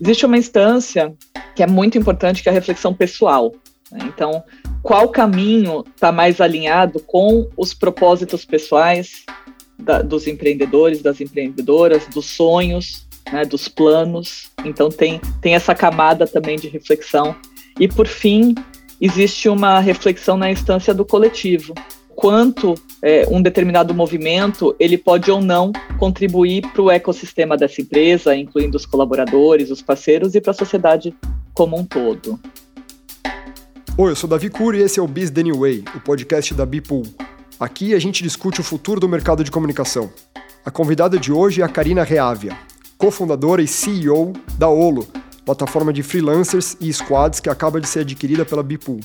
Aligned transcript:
existe 0.00 0.26
uma 0.26 0.36
instância 0.36 1.14
que 1.54 1.62
é 1.62 1.66
muito 1.66 1.96
importante, 1.98 2.42
que 2.42 2.48
é 2.48 2.52
a 2.52 2.54
reflexão 2.54 2.92
pessoal. 2.92 3.52
Né? 3.90 4.00
Então, 4.04 4.42
qual 4.82 5.08
caminho 5.08 5.84
está 5.94 6.10
mais 6.10 6.40
alinhado 6.40 7.00
com 7.00 7.48
os 7.56 7.72
propósitos 7.72 8.44
pessoais 8.44 9.24
da, 9.78 10.02
dos 10.02 10.26
empreendedores, 10.26 11.02
das 11.02 11.20
empreendedoras, 11.20 12.06
dos 12.08 12.26
sonhos, 12.26 13.06
né, 13.32 13.44
dos 13.44 13.68
planos? 13.68 14.50
Então, 14.64 14.88
tem, 14.88 15.20
tem 15.40 15.54
essa 15.54 15.74
camada 15.74 16.26
também 16.26 16.56
de 16.56 16.68
reflexão. 16.68 17.36
E, 17.78 17.88
por 17.88 18.06
fim, 18.06 18.54
existe 19.00 19.48
uma 19.48 19.80
reflexão 19.80 20.36
na 20.36 20.50
instância 20.50 20.92
do 20.92 21.04
coletivo. 21.04 21.74
Quanto 22.16 22.74
é, 23.02 23.26
um 23.30 23.42
determinado 23.42 23.92
movimento 23.92 24.74
ele 24.78 24.96
pode 24.96 25.30
ou 25.30 25.40
não 25.40 25.72
contribuir 25.98 26.62
para 26.72 26.82
o 26.82 26.90
ecossistema 26.90 27.56
dessa 27.56 27.80
empresa, 27.80 28.36
incluindo 28.36 28.76
os 28.76 28.86
colaboradores, 28.86 29.70
os 29.70 29.82
parceiros 29.82 30.34
e 30.34 30.40
para 30.40 30.52
a 30.52 30.54
sociedade 30.54 31.14
como 31.52 31.78
um 31.78 31.84
todo. 31.84 32.38
Oi, 33.96 34.10
eu 34.10 34.16
sou 34.16 34.28
Davi 34.28 34.50
Cury 34.50 34.78
e 34.78 34.82
esse 34.82 34.98
é 34.98 35.02
o 35.02 35.06
Biz 35.06 35.30
The 35.30 35.42
Way, 35.52 35.84
o 35.94 36.00
podcast 36.00 36.54
da 36.54 36.64
Bipool. 36.64 37.04
Aqui 37.60 37.94
a 37.94 37.98
gente 37.98 38.22
discute 38.22 38.60
o 38.60 38.64
futuro 38.64 39.00
do 39.00 39.08
mercado 39.08 39.44
de 39.44 39.50
comunicação. 39.50 40.10
A 40.64 40.70
convidada 40.70 41.18
de 41.18 41.32
hoje 41.32 41.62
é 41.62 41.64
a 41.64 41.68
Karina 41.68 42.02
Reávia, 42.02 42.56
cofundadora 42.96 43.62
e 43.62 43.68
CEO 43.68 44.32
da 44.58 44.68
Olo, 44.68 45.06
plataforma 45.44 45.92
de 45.92 46.02
freelancers 46.02 46.76
e 46.80 46.92
squads 46.92 47.38
que 47.38 47.50
acaba 47.50 47.80
de 47.80 47.86
ser 47.86 48.00
adquirida 48.00 48.44
pela 48.44 48.62
Bipool. 48.62 49.00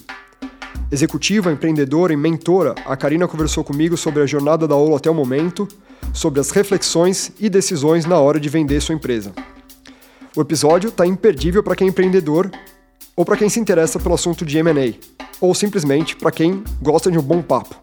Executiva, 0.91 1.51
empreendedora 1.51 2.11
e 2.11 2.17
mentora, 2.17 2.73
a 2.85 2.97
Karina 2.97 3.27
conversou 3.27 3.63
comigo 3.63 3.95
sobre 3.95 4.23
a 4.23 4.25
jornada 4.25 4.67
da 4.67 4.75
Olo 4.75 4.95
até 4.95 5.09
o 5.09 5.13
momento, 5.13 5.67
sobre 6.13 6.39
as 6.39 6.49
reflexões 6.49 7.31
e 7.39 7.49
decisões 7.49 8.05
na 8.05 8.17
hora 8.19 8.39
de 8.39 8.49
vender 8.49 8.81
sua 8.81 8.95
empresa. 8.95 9.31
O 10.35 10.41
episódio 10.41 10.89
está 10.89 11.05
imperdível 11.05 11.63
para 11.63 11.75
quem 11.75 11.87
é 11.87 11.89
empreendedor 11.89 12.51
ou 13.15 13.25
para 13.25 13.35
quem 13.35 13.49
se 13.49 13.59
interessa 13.59 13.99
pelo 13.99 14.15
assunto 14.15 14.45
de 14.45 14.57
M&A, 14.57 14.93
ou 15.41 15.53
simplesmente 15.53 16.15
para 16.15 16.31
quem 16.31 16.63
gosta 16.81 17.11
de 17.11 17.19
um 17.19 17.21
bom 17.21 17.41
papo. 17.41 17.75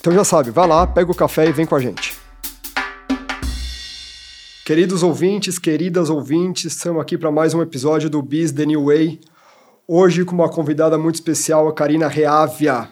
Então 0.00 0.12
já 0.12 0.24
sabe, 0.24 0.50
vai 0.50 0.66
lá, 0.66 0.86
pega 0.86 1.12
o 1.12 1.14
café 1.14 1.46
e 1.46 1.52
vem 1.52 1.66
com 1.66 1.74
a 1.74 1.80
gente. 1.80 2.14
Queridos 4.64 5.02
ouvintes, 5.02 5.58
queridas 5.58 6.08
ouvintes, 6.08 6.72
estamos 6.72 7.02
aqui 7.02 7.18
para 7.18 7.30
mais 7.30 7.52
um 7.52 7.60
episódio 7.60 8.08
do 8.08 8.22
Biz 8.22 8.52
The 8.52 8.64
New 8.64 8.86
Way. 8.86 9.20
Hoje 9.86 10.24
com 10.24 10.34
uma 10.34 10.48
convidada 10.48 10.96
muito 10.96 11.16
especial, 11.16 11.68
a 11.68 11.72
Karina 11.74 12.08
Reávia. 12.08 12.88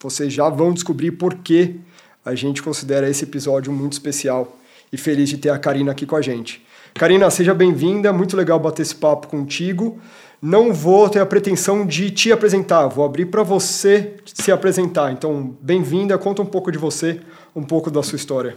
Vocês 0.00 0.32
já 0.32 0.48
vão 0.48 0.72
descobrir 0.72 1.10
por 1.10 1.34
que 1.34 1.80
a 2.24 2.36
gente 2.36 2.62
considera 2.62 3.10
esse 3.10 3.24
episódio 3.24 3.72
muito 3.72 3.94
especial 3.94 4.56
e 4.92 4.96
feliz 4.96 5.28
de 5.28 5.38
ter 5.38 5.50
a 5.50 5.58
Karina 5.58 5.90
aqui 5.90 6.06
com 6.06 6.14
a 6.14 6.22
gente. 6.22 6.64
Karina, 6.94 7.28
seja 7.30 7.52
bem-vinda, 7.52 8.12
muito 8.12 8.36
legal 8.36 8.60
bater 8.60 8.82
esse 8.82 8.94
papo 8.94 9.26
contigo. 9.26 10.00
Não 10.40 10.72
vou 10.72 11.08
ter 11.10 11.18
a 11.18 11.26
pretensão 11.26 11.84
de 11.84 12.12
te 12.12 12.30
apresentar, 12.30 12.86
vou 12.86 13.04
abrir 13.04 13.26
para 13.26 13.42
você 13.42 14.16
se 14.24 14.52
apresentar. 14.52 15.10
Então, 15.10 15.58
bem-vinda, 15.60 16.16
conta 16.16 16.42
um 16.42 16.46
pouco 16.46 16.70
de 16.70 16.78
você, 16.78 17.20
um 17.56 17.64
pouco 17.64 17.90
da 17.90 18.04
sua 18.04 18.14
história. 18.14 18.56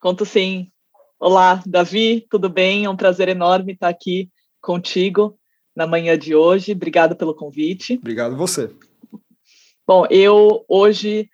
Conto 0.00 0.26
sim. 0.26 0.66
Olá, 1.20 1.62
Davi, 1.64 2.26
tudo 2.28 2.48
bem? 2.48 2.86
É 2.86 2.90
um 2.90 2.96
prazer 2.96 3.28
enorme 3.28 3.74
estar 3.74 3.88
aqui 3.88 4.28
contigo 4.60 5.38
na 5.76 5.86
manhã 5.86 6.18
de 6.18 6.34
hoje. 6.34 6.72
Obrigado 6.72 7.14
pelo 7.14 7.34
convite. 7.34 7.94
Obrigado 7.94 8.34
você. 8.36 8.70
Bom, 9.86 10.06
eu 10.10 10.64
hoje 10.68 11.28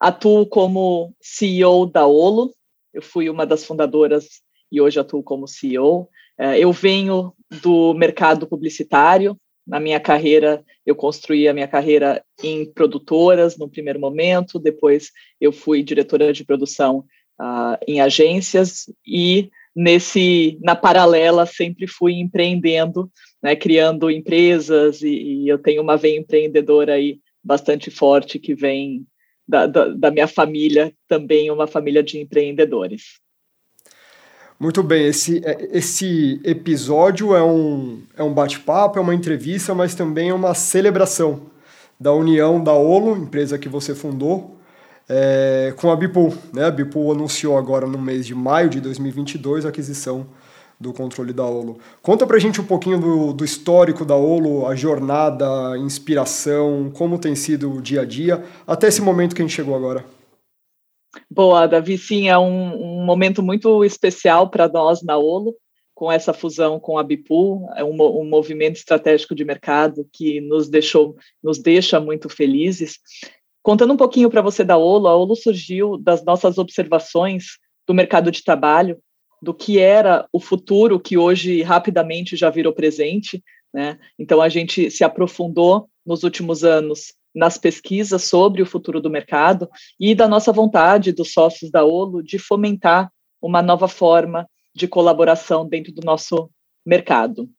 atuo 0.00 0.46
como 0.46 1.14
CEO 1.20 1.86
da 1.86 2.06
Olo. 2.06 2.52
Eu 2.92 3.02
fui 3.02 3.28
uma 3.28 3.46
das 3.46 3.64
fundadoras 3.64 4.40
e 4.70 4.80
hoje 4.80 4.98
atuo 4.98 5.22
como 5.22 5.46
CEO. 5.46 6.08
É, 6.38 6.58
eu 6.58 6.72
venho 6.72 7.34
do 7.62 7.92
mercado 7.94 8.46
publicitário. 8.46 9.36
Na 9.64 9.78
minha 9.78 10.00
carreira, 10.00 10.64
eu 10.84 10.96
construí 10.96 11.46
a 11.46 11.54
minha 11.54 11.68
carreira 11.68 12.24
em 12.42 12.64
produtoras 12.72 13.56
no 13.56 13.68
primeiro 13.68 14.00
momento, 14.00 14.58
depois 14.58 15.12
eu 15.40 15.52
fui 15.52 15.84
diretora 15.84 16.32
de 16.32 16.44
produção 16.44 17.04
uh, 17.40 17.78
em 17.86 18.00
agências 18.00 18.86
e 19.06 19.50
nesse 19.74 20.58
na 20.60 20.74
paralela 20.74 21.46
sempre 21.46 21.86
fui 21.86 22.14
empreendendo, 22.14 23.08
né, 23.42 23.56
criando 23.56 24.10
empresas 24.10 25.02
e, 25.02 25.08
e, 25.08 25.48
eu 25.48 25.58
tenho 25.58 25.82
uma 25.82 25.96
veia 25.96 26.18
empreendedora 26.18 26.94
aí 26.94 27.18
bastante 27.42 27.90
forte 27.90 28.38
que 28.38 28.54
vem 28.54 29.04
da, 29.48 29.66
da, 29.66 29.88
da 29.88 30.10
minha 30.10 30.28
família, 30.28 30.92
também 31.08 31.50
uma 31.50 31.66
família 31.66 32.02
de 32.02 32.18
empreendedores. 32.18 33.20
Muito 34.60 34.80
bem, 34.80 35.06
esse, 35.06 35.44
é, 35.44 35.76
esse 35.76 36.40
episódio 36.44 37.34
é 37.34 37.42
um, 37.42 38.00
é 38.16 38.22
um 38.22 38.32
bate-papo, 38.32 38.96
é 38.96 39.02
uma 39.02 39.14
entrevista, 39.14 39.74
mas 39.74 39.92
também 39.92 40.28
é 40.28 40.34
uma 40.34 40.54
celebração 40.54 41.50
da 41.98 42.12
união 42.12 42.62
da 42.62 42.72
Olo, 42.72 43.16
empresa 43.16 43.58
que 43.58 43.68
você 43.68 43.92
fundou, 43.92 44.56
é, 45.08 45.74
com 45.76 45.90
a 45.90 45.96
Bipool. 45.96 46.32
Né? 46.52 46.64
A 46.64 46.70
Bipool 46.70 47.10
anunciou 47.10 47.58
agora 47.58 47.88
no 47.88 47.98
mês 47.98 48.24
de 48.24 48.36
maio 48.36 48.70
de 48.70 48.80
2022 48.80 49.66
a 49.66 49.70
aquisição 49.70 50.28
do 50.82 50.92
controle 50.92 51.32
da 51.32 51.46
Olo. 51.46 51.78
Conta 52.02 52.26
pra 52.26 52.38
gente 52.38 52.60
um 52.60 52.66
pouquinho 52.66 53.00
do, 53.00 53.32
do 53.32 53.44
histórico 53.44 54.04
da 54.04 54.16
Olo, 54.16 54.66
a 54.66 54.74
jornada, 54.74 55.46
a 55.70 55.78
inspiração, 55.78 56.90
como 56.92 57.18
tem 57.18 57.34
sido 57.34 57.72
o 57.72 57.80
dia 57.80 58.02
a 58.02 58.04
dia, 58.04 58.44
até 58.66 58.88
esse 58.88 59.00
momento 59.00 59.34
que 59.34 59.40
a 59.40 59.44
gente 59.44 59.54
chegou 59.54 59.76
agora. 59.76 60.04
Boa, 61.30 61.66
Davi, 61.66 61.96
sim, 61.96 62.28
é 62.28 62.36
um, 62.36 63.00
um 63.00 63.04
momento 63.04 63.42
muito 63.42 63.84
especial 63.84 64.50
para 64.50 64.68
nós 64.68 65.02
na 65.02 65.16
Olo, 65.16 65.54
com 65.94 66.10
essa 66.10 66.32
fusão 66.32 66.80
com 66.80 66.98
a 66.98 67.02
Bipool, 67.04 67.68
é 67.76 67.84
um, 67.84 67.94
um 67.94 68.28
movimento 68.28 68.76
estratégico 68.76 69.34
de 69.34 69.44
mercado 69.44 70.08
que 70.12 70.40
nos 70.40 70.68
deixou, 70.68 71.14
nos 71.42 71.58
deixa 71.58 72.00
muito 72.00 72.28
felizes. 72.28 72.98
Contando 73.62 73.92
um 73.92 73.96
pouquinho 73.96 74.28
para 74.28 74.42
você 74.42 74.64
da 74.64 74.76
Olo, 74.76 75.06
a 75.06 75.14
Olo 75.14 75.36
surgiu 75.36 75.96
das 75.96 76.24
nossas 76.24 76.58
observações 76.58 77.58
do 77.86 77.94
mercado 77.94 78.30
de 78.32 78.42
trabalho, 78.42 78.98
do 79.42 79.52
que 79.52 79.80
era 79.80 80.28
o 80.32 80.38
futuro 80.38 81.00
que 81.00 81.18
hoje 81.18 81.62
rapidamente 81.62 82.36
já 82.36 82.48
virou 82.48 82.72
presente, 82.72 83.42
né? 83.74 83.98
Então 84.16 84.40
a 84.40 84.48
gente 84.48 84.88
se 84.88 85.02
aprofundou 85.02 85.88
nos 86.06 86.22
últimos 86.22 86.62
anos 86.62 87.12
nas 87.34 87.58
pesquisas 87.58 88.22
sobre 88.22 88.62
o 88.62 88.66
futuro 88.66 89.00
do 89.00 89.10
mercado 89.10 89.68
e 89.98 90.14
da 90.14 90.28
nossa 90.28 90.52
vontade 90.52 91.12
dos 91.12 91.32
sócios 91.32 91.70
da 91.70 91.84
Olo 91.84 92.22
de 92.22 92.38
fomentar 92.38 93.10
uma 93.40 93.60
nova 93.60 93.88
forma 93.88 94.48
de 94.74 94.86
colaboração 94.86 95.66
dentro 95.66 95.92
do 95.92 96.02
nosso 96.04 96.48
mercado. 96.86 97.50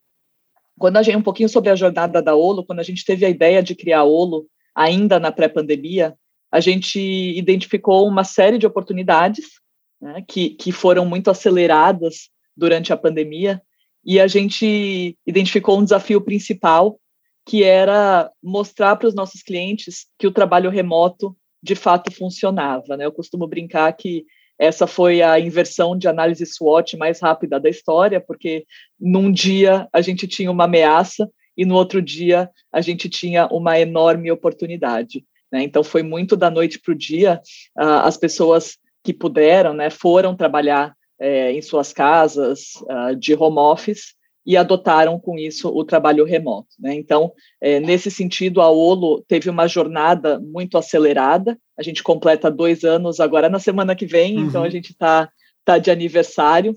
Quando 0.80 0.98
a 0.98 1.04
gente 1.04 1.18
um 1.18 1.24
pouquinho 1.24 1.50
sobre 1.50 1.70
a 1.70 1.76
jornada 1.76 2.22
da 2.22 2.36
Olo, 2.36 2.66
quando 2.66 2.80
a 2.80 2.84
gente 2.84 3.04
teve 3.04 3.26
a 3.26 3.30
ideia 3.30 3.62
de 3.62 3.76
criar 3.76 4.00
a 4.00 4.04
Olo 4.06 4.46
ainda 4.74 5.20
na 5.20 5.32
pré-pandemia, 5.32 6.16
a 6.52 6.60
gente 6.60 7.00
identificou 7.00 8.08
uma 8.08 8.24
série 8.24 8.58
de 8.58 8.68
oportunidades 8.68 9.63
né, 10.04 10.22
que, 10.28 10.50
que 10.50 10.72
foram 10.74 11.06
muito 11.06 11.32
aceleradas 11.32 12.30
durante 12.56 12.92
a 12.92 12.98
pandemia 12.98 13.62
e 14.06 14.20
a 14.20 14.28
gente 14.28 15.18
identificou 15.26 15.80
um 15.80 15.84
desafio 15.84 16.20
principal 16.20 17.00
que 17.46 17.64
era 17.64 18.30
mostrar 18.44 18.98
para 18.98 19.08
os 19.08 19.16
nossos 19.16 19.42
clientes 19.42 20.08
que 20.20 20.28
o 20.28 20.32
trabalho 20.32 20.70
remoto 20.70 21.36
de 21.62 21.74
fato 21.74 22.12
funcionava. 22.12 22.98
Né? 22.98 23.06
Eu 23.06 23.14
costumo 23.14 23.48
brincar 23.48 23.94
que 23.94 24.26
essa 24.60 24.86
foi 24.86 25.22
a 25.22 25.40
inversão 25.40 25.98
de 25.98 26.08
análise 26.08 26.46
SWOT 26.46 26.98
mais 26.98 27.22
rápida 27.22 27.58
da 27.58 27.70
história, 27.70 28.20
porque 28.20 28.66
num 29.00 29.32
dia 29.32 29.88
a 29.92 30.02
gente 30.02 30.28
tinha 30.28 30.52
uma 30.52 30.66
ameaça 30.66 31.30
e 31.58 31.66
no 31.66 31.76
outro 31.76 32.02
dia 32.02 32.50
a 32.74 32.82
gente 32.82 33.08
tinha 33.08 33.48
uma 33.48 33.80
enorme 33.80 34.30
oportunidade. 34.30 35.26
Né? 35.50 35.64
Então 35.64 35.82
foi 35.82 36.04
muito 36.04 36.36
da 36.36 36.50
noite 36.50 36.80
para 36.80 36.92
o 36.92 36.98
dia. 36.98 37.42
Uh, 37.78 38.04
as 38.04 38.18
pessoas 38.18 38.78
que 39.04 39.14
puderam 39.14 39.74
né, 39.74 39.90
foram 39.90 40.36
trabalhar 40.36 40.96
é, 41.20 41.52
em 41.52 41.62
suas 41.62 41.92
casas 41.94 42.74
uh, 42.84 43.16
de 43.16 43.36
home 43.36 43.60
office 43.60 44.16
e 44.46 44.58
adotaram 44.58 45.20
com 45.20 45.38
isso 45.38 45.70
o 45.70 45.86
trabalho 45.86 46.26
remoto. 46.26 46.70
Né? 46.80 46.96
Então, 46.96 47.32
é, 47.62 47.80
nesse 47.80 48.12
sentido, 48.12 48.62
a 48.62 48.70
Olo 48.70 49.24
teve 49.28 49.50
uma 49.50 49.68
jornada 49.68 50.40
muito 50.40 50.78
acelerada. 50.78 51.58
A 51.78 51.84
gente 51.84 52.04
completa 52.04 52.52
dois 52.52 52.84
anos 52.84 53.20
agora 53.20 53.50
na 53.50 53.60
semana 53.60 53.96
que 53.96 54.06
vem, 54.06 54.38
uhum. 54.38 54.46
então 54.46 54.64
a 54.64 54.70
gente 54.70 54.92
está 54.92 55.30
tá 55.64 55.78
de 55.78 55.90
aniversário. 55.90 56.76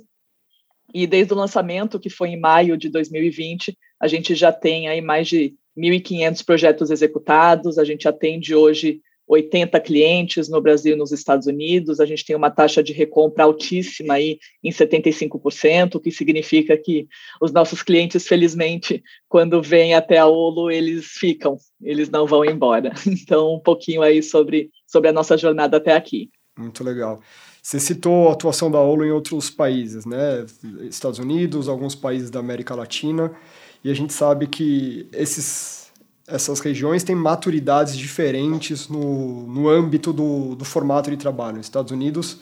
E 0.95 1.07
desde 1.07 1.33
o 1.33 1.37
lançamento, 1.37 1.99
que 1.99 2.09
foi 2.09 2.31
em 2.31 2.41
maio 2.41 2.77
de 2.77 2.89
2020, 2.89 3.77
a 4.01 4.07
gente 4.07 4.35
já 4.35 4.53
tem 4.53 4.89
aí 4.89 5.01
mais 5.01 5.27
de 5.27 5.55
1.500 5.77 6.45
projetos 6.45 6.91
executados. 6.91 7.79
A 7.79 7.85
gente 7.85 8.07
atende 8.07 8.55
hoje 8.55 9.01
80 9.29 9.81
clientes 9.81 10.49
no 10.49 10.61
Brasil 10.61 10.95
e 10.95 10.99
nos 10.99 11.13
Estados 11.13 11.47
Unidos, 11.47 12.01
a 12.01 12.07
gente 12.07 12.25
tem 12.25 12.37
uma 12.37 12.51
taxa 12.51 12.83
de 12.83 12.93
recompra 12.93 13.45
altíssima 13.45 14.15
aí 14.15 14.39
em 14.63 14.71
75%, 14.71 15.97
o 15.97 16.01
que 16.01 16.11
significa 16.11 16.77
que 16.77 17.09
os 17.41 17.53
nossos 17.53 17.83
clientes, 17.83 18.27
felizmente, 18.27 19.03
quando 19.29 19.61
vêm 19.61 19.95
até 19.95 20.19
a 20.19 20.27
Olo, 20.27 20.71
eles 20.71 21.07
ficam, 21.07 21.57
eles 21.83 22.09
não 22.09 22.27
vão 22.27 22.45
embora. 22.45 22.93
Então, 23.27 23.55
um 23.55 23.61
pouquinho 23.61 24.03
aí 24.03 24.23
sobre, 24.23 24.71
sobre 24.87 25.09
a 25.09 25.13
nossa 25.13 25.37
jornada 25.37 25.79
até 25.79 25.97
aqui. 25.97 26.31
Muito 26.57 26.85
legal. 26.85 27.21
Você 27.61 27.81
citou 27.81 28.29
a 28.29 28.33
atuação 28.33 28.71
da 28.71 28.79
Olo 28.79 29.05
em 29.05 29.11
outros 29.11 29.51
países, 29.51 30.07
né? 30.07 30.47
Estados 30.83 31.19
Unidos, 31.19 31.69
alguns 31.69 31.97
países 31.97 32.31
da 32.31 32.39
América 32.39 32.77
Latina, 32.77 33.35
e 33.83 33.91
a 33.91 33.95
gente 33.95 34.13
sabe 34.13 34.47
que 34.47 35.09
esses, 35.13 35.86
essas 36.29 36.61
regiões 36.61 37.05
têm 37.05 37.15
maturidades 37.15 37.97
diferentes 37.97 38.89
no, 38.89 39.47
no 39.47 39.69
âmbito 39.69 40.13
do, 40.13 40.55
do 40.55 40.65
formato 40.65 41.11
de 41.11 41.17
trabalho. 41.17 41.61
Estados 41.61 41.93
Unidos, 41.93 42.39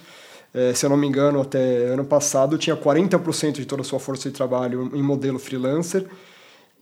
eh, 0.55 0.73
se 0.75 0.87
eu 0.87 0.91
não 0.91 0.97
me 0.97 1.07
engano, 1.07 1.41
até 1.41 1.87
ano 1.87 2.05
passado 2.05 2.57
tinha 2.57 2.77
40% 2.77 3.53
de 3.53 3.67
toda 3.67 3.83
a 3.83 3.85
sua 3.85 4.01
força 4.01 4.31
de 4.31 4.35
trabalho 4.35 4.91
em 4.95 5.03
modelo 5.03 5.39
freelancer, 5.39 6.07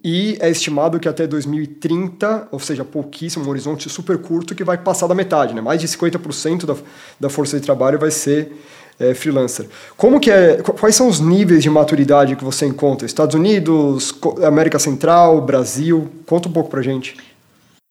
e 0.04 0.36
é 0.40 0.50
estimado 0.50 0.98
que 0.98 1.08
até 1.08 1.28
2030, 1.28 2.48
ou 2.50 2.58
seja, 2.58 2.84
pouquíssimo, 2.84 3.44
um 3.44 3.48
horizonte 3.48 3.88
super 3.88 4.18
curto, 4.18 4.54
que 4.54 4.64
vai 4.64 4.76
passar 4.76 5.06
da 5.06 5.14
metade, 5.14 5.54
né? 5.54 5.60
Mais 5.60 5.80
de 5.80 5.86
50% 5.86 6.66
da, 6.66 6.74
da 7.20 7.28
força 7.28 7.58
de 7.58 7.64
trabalho 7.64 8.00
vai 8.00 8.10
ser 8.10 8.52
é, 8.98 9.14
freelancer. 9.14 9.68
Como 9.96 10.20
que 10.20 10.30
é, 10.30 10.62
quais 10.62 10.94
são 10.94 11.08
os 11.08 11.20
níveis 11.20 11.62
de 11.62 11.70
maturidade 11.70 12.36
que 12.36 12.44
você 12.44 12.66
encontra? 12.66 13.06
Estados 13.06 13.34
Unidos, 13.34 14.14
América 14.44 14.78
Central, 14.78 15.40
Brasil? 15.40 16.10
Conta 16.26 16.48
um 16.48 16.52
pouco 16.52 16.70
pra 16.70 16.82
gente. 16.82 17.16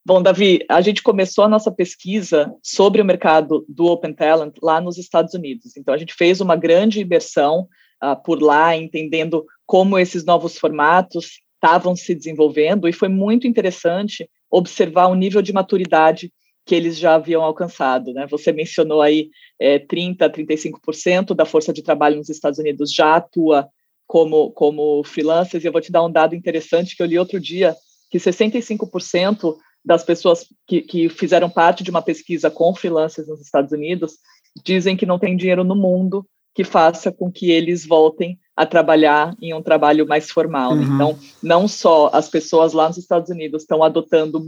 Bom, 0.04 0.20
Davi, 0.20 0.64
a 0.68 0.80
gente 0.80 1.00
começou 1.00 1.44
a 1.44 1.48
nossa 1.48 1.70
pesquisa 1.70 2.52
sobre 2.60 3.00
o 3.00 3.04
mercado 3.04 3.64
do 3.68 3.86
Open 3.86 4.12
Talent 4.12 4.54
lá 4.60 4.80
nos 4.80 4.98
Estados 4.98 5.32
Unidos. 5.32 5.76
Então, 5.76 5.94
a 5.94 5.98
gente 5.98 6.12
fez 6.14 6.40
uma 6.40 6.56
grande 6.56 7.00
imersão 7.00 7.68
uh, 8.02 8.20
por 8.24 8.42
lá, 8.42 8.76
entendendo 8.76 9.44
como 9.64 9.98
esses 9.98 10.24
novos 10.24 10.58
formatos 10.58 11.40
estavam 11.54 11.94
se 11.94 12.12
desenvolvendo 12.12 12.88
e 12.88 12.92
foi 12.92 13.08
muito 13.08 13.46
interessante 13.46 14.28
observar 14.50 15.06
o 15.06 15.14
nível 15.14 15.40
de 15.40 15.52
maturidade 15.52 16.32
que 16.64 16.74
eles 16.74 16.98
já 16.98 17.14
haviam 17.14 17.42
alcançado. 17.42 18.12
Né? 18.12 18.26
Você 18.30 18.52
mencionou 18.52 19.02
aí 19.02 19.30
é, 19.60 19.78
30%, 19.78 20.30
35% 20.30 21.34
da 21.34 21.44
força 21.44 21.72
de 21.72 21.82
trabalho 21.82 22.16
nos 22.16 22.28
Estados 22.28 22.58
Unidos 22.58 22.92
já 22.92 23.16
atua 23.16 23.68
como, 24.06 24.50
como 24.52 25.02
freelancers, 25.04 25.64
e 25.64 25.66
eu 25.66 25.72
vou 25.72 25.80
te 25.80 25.90
dar 25.90 26.04
um 26.04 26.12
dado 26.12 26.34
interessante 26.34 26.96
que 26.96 27.02
eu 27.02 27.06
li 27.06 27.18
outro 27.18 27.40
dia, 27.40 27.74
que 28.10 28.18
65% 28.18 29.56
das 29.84 30.04
pessoas 30.04 30.46
que, 30.66 30.82
que 30.82 31.08
fizeram 31.08 31.48
parte 31.48 31.82
de 31.82 31.90
uma 31.90 32.02
pesquisa 32.02 32.50
com 32.50 32.74
freelancers 32.74 33.26
nos 33.26 33.40
Estados 33.40 33.72
Unidos 33.72 34.18
dizem 34.64 34.96
que 34.96 35.06
não 35.06 35.18
tem 35.18 35.36
dinheiro 35.36 35.64
no 35.64 35.74
mundo 35.74 36.26
que 36.54 36.64
faça 36.64 37.10
com 37.10 37.30
que 37.30 37.50
eles 37.50 37.86
voltem 37.86 38.38
a 38.54 38.66
trabalhar 38.66 39.34
em 39.40 39.54
um 39.54 39.62
trabalho 39.62 40.06
mais 40.06 40.30
formal. 40.30 40.72
Uhum. 40.72 40.82
Então, 40.82 41.18
não 41.42 41.66
só 41.66 42.10
as 42.12 42.28
pessoas 42.28 42.72
lá 42.72 42.88
nos 42.88 42.98
Estados 42.98 43.30
Unidos 43.30 43.62
estão 43.62 43.82
adotando 43.82 44.42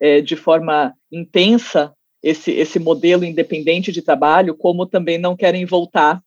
é, 0.00 0.20
de 0.20 0.34
forma 0.34 0.92
intensa 1.12 1.92
esse, 2.22 2.50
esse 2.50 2.78
modelo 2.78 3.24
independente 3.24 3.92
de 3.92 4.02
trabalho, 4.02 4.56
como 4.56 4.86
também 4.86 5.18
não 5.18 5.36
querem 5.36 5.64
voltar, 5.64 6.20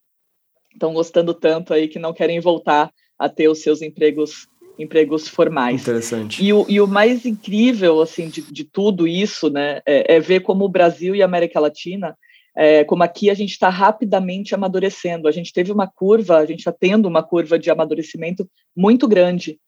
estão 0.71 0.93
gostando 0.93 1.33
tanto 1.33 1.73
aí 1.73 1.87
que 1.87 1.99
não 1.99 2.13
querem 2.13 2.39
voltar 2.39 2.91
a 3.17 3.27
ter 3.27 3.49
os 3.49 3.61
seus 3.61 3.81
empregos 3.81 4.47
empregos 4.79 5.27
formais. 5.27 5.81
Interessante. 5.81 6.43
E 6.43 6.53
o, 6.53 6.63
e 6.69 6.79
o 6.79 6.87
mais 6.87 7.25
incrível 7.25 7.99
assim 7.99 8.29
de, 8.29 8.43
de 8.43 8.63
tudo 8.63 9.07
isso, 9.07 9.49
né, 9.49 9.81
é, 9.87 10.17
é 10.17 10.19
ver 10.19 10.41
como 10.41 10.65
o 10.65 10.69
Brasil 10.69 11.15
e 11.15 11.21
a 11.23 11.25
América 11.25 11.59
Latina 11.59 12.15
é, 12.57 12.83
como 12.83 13.03
aqui 13.03 13.29
a 13.29 13.35
gente 13.35 13.51
está 13.51 13.69
rapidamente 13.69 14.55
amadurecendo. 14.55 15.27
A 15.27 15.31
gente 15.31 15.53
teve 15.53 15.71
uma 15.71 15.85
curva, 15.87 16.37
a 16.37 16.45
gente 16.45 16.59
está 16.59 16.71
tendo 16.71 17.07
uma 17.07 17.21
curva 17.21 17.59
de 17.59 17.69
amadurecimento 17.69 18.49
muito 18.75 19.07
grande. 19.07 19.59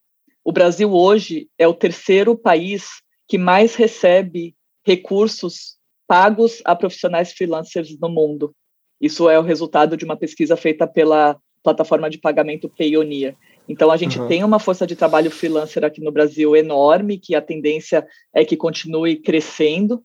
O 0.44 0.52
Brasil 0.52 0.92
hoje 0.92 1.48
é 1.56 1.68
o 1.68 1.74
terceiro 1.74 2.36
país 2.36 2.88
que 3.28 3.38
mais 3.38 3.76
recebe 3.76 4.56
recursos 4.84 5.78
pagos 6.08 6.64
a 6.66 6.76
profissionais 6.76 7.32
freelancers 7.32 7.96
no 8.00 8.10
mundo. 8.10 8.56
Isso 9.00 9.30
é 9.30 9.38
o 9.38 9.44
resultado 9.44 9.96
de 9.96 10.04
uma 10.04 10.18
pesquisa 10.18 10.58
feita 10.58 10.88
pela 10.88 11.38
plataforma 11.62 12.10
de 12.10 12.18
pagamento 12.18 12.68
Payoneer. 12.70 13.36
Então, 13.68 13.92
a 13.92 13.98
gente 13.98 14.20
uhum. 14.20 14.28
tem 14.28 14.44
uma 14.44 14.58
força 14.58 14.88
de 14.88 14.96
trabalho 14.96 15.30
freelancer 15.30 15.86
aqui 15.86 16.02
no 16.02 16.12
Brasil 16.12 16.56
enorme, 16.56 17.20
que 17.20 17.36
a 17.36 17.42
tendência 17.42 18.08
é 18.34 18.44
que 18.44 18.58
continue 18.58 19.18
crescendo 19.18 20.04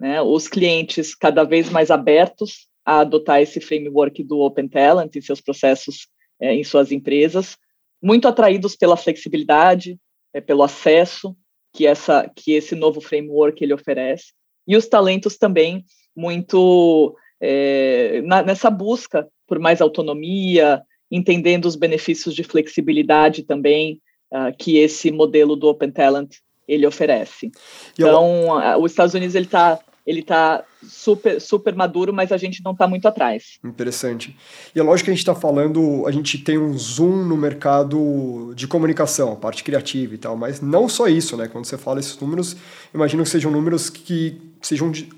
né, 0.00 0.22
os 0.22 0.48
clientes 0.48 1.14
cada 1.14 1.44
vez 1.44 1.68
mais 1.68 1.90
abertos 1.90 2.66
a 2.86 3.00
adotar 3.00 3.42
esse 3.42 3.60
framework 3.60 4.24
do 4.24 4.40
Open 4.40 4.66
Talent 4.66 5.14
em 5.14 5.20
seus 5.20 5.42
processos, 5.42 6.08
é, 6.40 6.54
em 6.54 6.64
suas 6.64 6.90
empresas, 6.90 7.58
muito 8.02 8.26
atraídos 8.26 8.74
pela 8.74 8.96
flexibilidade, 8.96 9.98
é, 10.32 10.40
pelo 10.40 10.62
acesso 10.62 11.36
que 11.74 11.86
essa 11.86 12.28
que 12.34 12.52
esse 12.52 12.74
novo 12.74 13.00
framework 13.00 13.62
ele 13.62 13.74
oferece, 13.74 14.32
e 14.66 14.74
os 14.74 14.88
talentos 14.88 15.36
também 15.36 15.84
muito 16.16 17.14
é, 17.40 18.22
na, 18.22 18.42
nessa 18.42 18.70
busca 18.70 19.28
por 19.46 19.58
mais 19.58 19.82
autonomia, 19.82 20.82
entendendo 21.10 21.66
os 21.66 21.76
benefícios 21.76 22.34
de 22.34 22.42
flexibilidade 22.42 23.42
também 23.42 24.00
uh, 24.32 24.56
que 24.56 24.78
esse 24.78 25.10
modelo 25.10 25.56
do 25.56 25.68
Open 25.68 25.90
Talent 25.90 26.36
ele 26.68 26.86
oferece. 26.86 27.50
Então, 27.94 28.62
eu... 28.62 28.80
os 28.80 28.92
Estados 28.92 29.14
Unidos 29.14 29.34
ele 29.34 29.46
está 29.46 29.80
ele 30.10 30.20
está 30.20 30.64
super, 30.82 31.40
super 31.40 31.72
maduro, 31.76 32.12
mas 32.12 32.32
a 32.32 32.36
gente 32.36 32.60
não 32.64 32.72
está 32.72 32.88
muito 32.88 33.06
atrás. 33.06 33.60
Interessante. 33.62 34.36
E 34.74 34.80
é 34.80 34.82
lógico 34.82 35.04
que 35.04 35.10
a 35.10 35.14
gente 35.14 35.20
está 35.20 35.36
falando, 35.36 36.04
a 36.04 36.10
gente 36.10 36.36
tem 36.38 36.58
um 36.58 36.76
zoom 36.76 37.24
no 37.24 37.36
mercado 37.36 38.52
de 38.56 38.66
comunicação, 38.66 39.32
a 39.32 39.36
parte 39.36 39.62
criativa 39.62 40.12
e 40.14 40.18
tal, 40.18 40.36
mas 40.36 40.60
não 40.60 40.88
só 40.88 41.06
isso, 41.06 41.36
né? 41.36 41.46
Quando 41.46 41.64
você 41.64 41.78
fala 41.78 42.00
esses 42.00 42.18
números, 42.18 42.56
imagino 42.92 43.22
que 43.22 43.28
sejam 43.28 43.52
números 43.52 43.88
que 43.88 44.40
sejam 44.60 44.90
de 44.90 45.08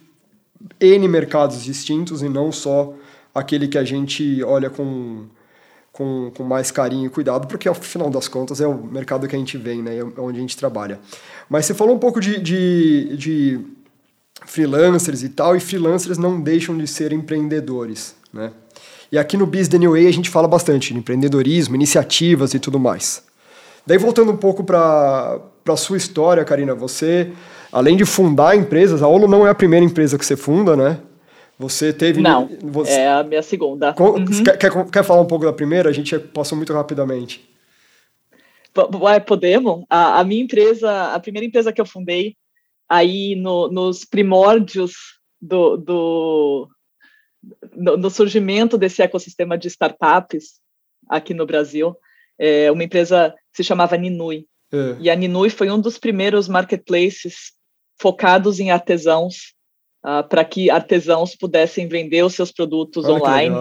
N 0.79 1.09
mercados 1.09 1.65
distintos 1.65 2.23
e 2.23 2.29
não 2.29 2.53
só 2.53 2.95
aquele 3.35 3.69
que 3.69 3.79
a 3.79 3.85
gente 3.85 4.43
olha 4.45 4.69
com, 4.69 5.25
com, 5.91 6.31
com 6.37 6.45
mais 6.45 6.71
carinho 6.71 7.07
e 7.07 7.09
cuidado, 7.09 7.47
porque 7.49 7.67
ao 7.67 7.75
final 7.75 8.11
das 8.11 8.29
contas 8.29 8.61
é 8.61 8.67
o 8.67 8.85
mercado 8.85 9.27
que 9.27 9.35
a 9.35 9.39
gente 9.39 9.57
vem, 9.57 9.81
né? 9.81 9.97
É 9.97 10.21
onde 10.21 10.37
a 10.37 10.43
gente 10.43 10.57
trabalha. 10.57 11.01
Mas 11.49 11.65
você 11.65 11.73
falou 11.73 11.97
um 11.97 11.99
pouco 11.99 12.21
de, 12.21 12.39
de, 12.39 13.17
de 13.17 13.82
freelancers 14.47 15.23
e 15.23 15.29
tal, 15.29 15.57
e 15.57 15.61
freelancers 15.61 16.19
não 16.19 16.41
deixam 16.41 16.77
de 16.77 16.87
ser 16.87 17.13
empreendedores, 17.13 18.15
né? 18.33 18.53
E 19.11 19.19
aqui 19.19 19.37
no 19.37 19.47
Biz 19.47 19.69
The 19.69 19.79
New 19.79 19.93
Way 19.93 20.07
a 20.07 20.13
gente 20.13 20.31
fala 20.31 20.49
bastante 20.49 20.93
de 20.93 20.99
empreendedorismo, 20.99 21.75
iniciativas 21.75 22.55
e 22.55 22.59
tudo 22.59 22.81
mais. 22.81 23.23
Daí 23.87 23.99
voltando 23.99 24.33
um 24.33 24.37
pouco 24.37 24.65
para 24.65 25.39
a 25.69 25.77
sua 25.77 25.99
história, 25.99 26.43
Karina, 26.45 26.75
você, 26.75 27.31
além 27.71 27.95
de 27.95 28.07
fundar 28.07 28.57
empresas, 28.57 29.03
a 29.03 29.09
Olo 29.09 29.29
não 29.29 29.47
é 29.47 29.51
a 29.51 29.55
primeira 29.55 29.85
empresa 29.85 30.17
que 30.17 30.25
você 30.25 30.35
funda, 30.35 30.75
né? 30.75 30.99
Você 31.59 31.93
teve... 31.93 32.23
Não, 32.23 32.49
você... 32.63 32.93
é 32.93 33.13
a 33.13 33.23
minha 33.23 33.43
segunda. 33.43 33.95
uhum. 33.99 34.25
quer, 34.45 34.85
quer, 34.91 35.05
falar 35.05 35.21
um 35.21 35.27
pouco 35.27 35.45
da 35.45 35.53
primeira? 35.53 35.91
A 35.91 35.93
gente 35.93 36.19
passou 36.19 36.57
muito 36.57 36.73
rapidamente. 36.73 37.47
Podemos? 39.27 39.85
A, 39.91 40.21
a 40.21 40.25
minha 40.25 40.43
empresa, 40.43 41.13
a 41.13 41.21
primeira 41.21 41.47
empresa 41.47 41.71
que 41.71 41.81
eu 41.81 41.87
fundei 41.87 42.35
aí 42.93 43.35
no, 43.35 43.69
nos 43.69 44.05
primórdios 44.05 44.93
do, 45.41 45.79
do 45.79 46.69
no, 47.75 47.97
no, 47.97 48.11
surgimento 48.11 48.77
desse 48.77 49.01
ecossistema 49.01 49.57
de 49.57 49.67
startups 49.69 50.61
aqui 51.09 51.33
no 51.33 51.47
Brasil, 51.47 51.97
é 52.39 52.71
uma 52.71 52.85
empresa 52.85 53.35
se 53.51 53.65
chamava 53.65 53.97
Ninui. 53.97 54.47
É. 54.71 54.97
E 55.01 55.11
a 55.11 55.17
Ninui 55.17 55.49
foi 55.49 55.71
um 55.71 55.81
dos 55.81 55.97
primeiros 55.97 56.49
marketplaces 56.49 57.53
focados 57.99 58.61
em 58.61 58.71
artesãos, 58.71 59.55
uh, 60.05 60.29
para 60.29 60.45
que 60.45 60.71
artesãos 60.71 61.35
pudessem 61.35 61.89
vender 61.89 62.23
os 62.23 62.35
seus 62.35 62.53
produtos 62.53 63.07
Olha 63.07 63.15
online. 63.15 63.57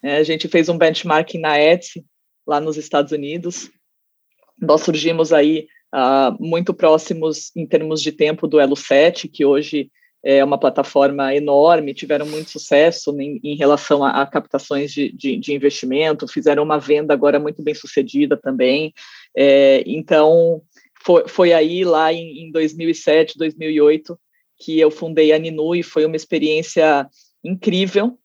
É, 0.00 0.18
a 0.18 0.22
gente 0.22 0.46
fez 0.46 0.68
um 0.68 0.78
benchmarking 0.78 1.40
na 1.40 1.58
Etsy, 1.58 2.04
lá 2.46 2.60
nos 2.60 2.76
Estados 2.76 3.10
Unidos. 3.10 3.68
Nós 4.56 4.82
surgimos 4.82 5.32
aí 5.32 5.66
uh, 5.96 6.36
muito 6.38 6.74
próximos 6.74 7.50
em 7.56 7.66
termos 7.66 8.02
de 8.02 8.12
tempo 8.12 8.46
do 8.46 8.60
Elo 8.60 8.76
7, 8.76 9.28
que 9.28 9.44
hoje 9.44 9.90
é 10.22 10.44
uma 10.44 10.58
plataforma 10.58 11.34
enorme, 11.34 11.94
tiveram 11.94 12.26
muito 12.26 12.50
sucesso 12.50 13.16
em, 13.20 13.40
em 13.44 13.56
relação 13.56 14.04
a, 14.04 14.22
a 14.22 14.26
captações 14.26 14.92
de, 14.92 15.12
de, 15.12 15.36
de, 15.36 15.54
investimento, 15.54 16.26
fizeram 16.26 16.64
uma 16.64 16.78
venda 16.78 17.14
agora 17.14 17.38
muito 17.38 17.62
bem 17.62 17.74
sucedida 17.74 18.36
também. 18.36 18.92
É, 19.36 19.84
então, 19.86 20.60
foi, 21.04 21.28
foi 21.28 21.52
aí 21.52 21.84
lá 21.84 22.12
em, 22.12 22.46
em 22.46 22.50
2007, 22.50 23.38
2008, 23.38 24.18
que 24.58 24.80
eu 24.80 24.90
fundei 24.90 25.32
a 25.32 25.38
Ninu 25.38 25.76
e 25.76 25.82
foi 25.82 26.04
uma 26.04 26.16
experiência 26.16 27.08
incrível, 27.44 28.18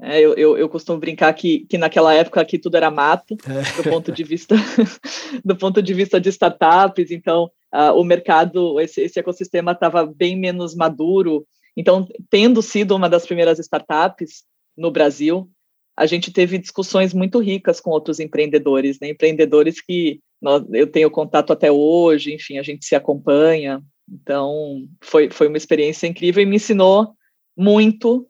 é, 0.00 0.20
eu, 0.20 0.34
eu, 0.34 0.58
eu, 0.58 0.68
costumo 0.68 0.98
brincar 0.98 1.32
que, 1.34 1.60
que 1.66 1.78
naquela 1.78 2.12
época 2.12 2.40
aqui 2.40 2.58
tudo 2.58 2.76
era 2.76 2.90
mato, 2.90 3.36
é. 3.46 3.82
do 3.82 3.88
ponto 3.88 4.10
de 4.10 4.24
vista 4.24 4.56
do 5.44 5.56
ponto 5.56 5.80
de 5.80 5.94
vista 5.94 6.20
de 6.20 6.28
startups. 6.30 7.10
Então, 7.10 7.50
uh, 7.72 7.92
o 7.94 8.02
mercado, 8.02 8.80
esse, 8.80 9.00
esse 9.00 9.18
ecossistema 9.18 9.72
estava 9.72 10.04
bem 10.04 10.36
menos 10.36 10.74
maduro. 10.74 11.46
Então, 11.76 12.06
tendo 12.28 12.60
sido 12.60 12.94
uma 12.94 13.08
das 13.08 13.24
primeiras 13.24 13.58
startups 13.58 14.44
no 14.76 14.90
Brasil, 14.90 15.48
a 15.96 16.06
gente 16.06 16.32
teve 16.32 16.58
discussões 16.58 17.14
muito 17.14 17.38
ricas 17.38 17.80
com 17.80 17.90
outros 17.90 18.18
empreendedores, 18.18 18.98
né? 19.00 19.08
empreendedores 19.08 19.80
que 19.80 20.20
nós, 20.42 20.64
eu 20.72 20.88
tenho 20.88 21.10
contato 21.10 21.52
até 21.52 21.70
hoje, 21.70 22.34
enfim, 22.34 22.58
a 22.58 22.62
gente 22.62 22.84
se 22.84 22.96
acompanha. 22.96 23.80
Então, 24.10 24.86
foi, 25.00 25.30
foi 25.30 25.46
uma 25.46 25.56
experiência 25.56 26.06
incrível 26.06 26.42
e 26.42 26.46
me 26.46 26.56
ensinou 26.56 27.14
muito 27.56 28.28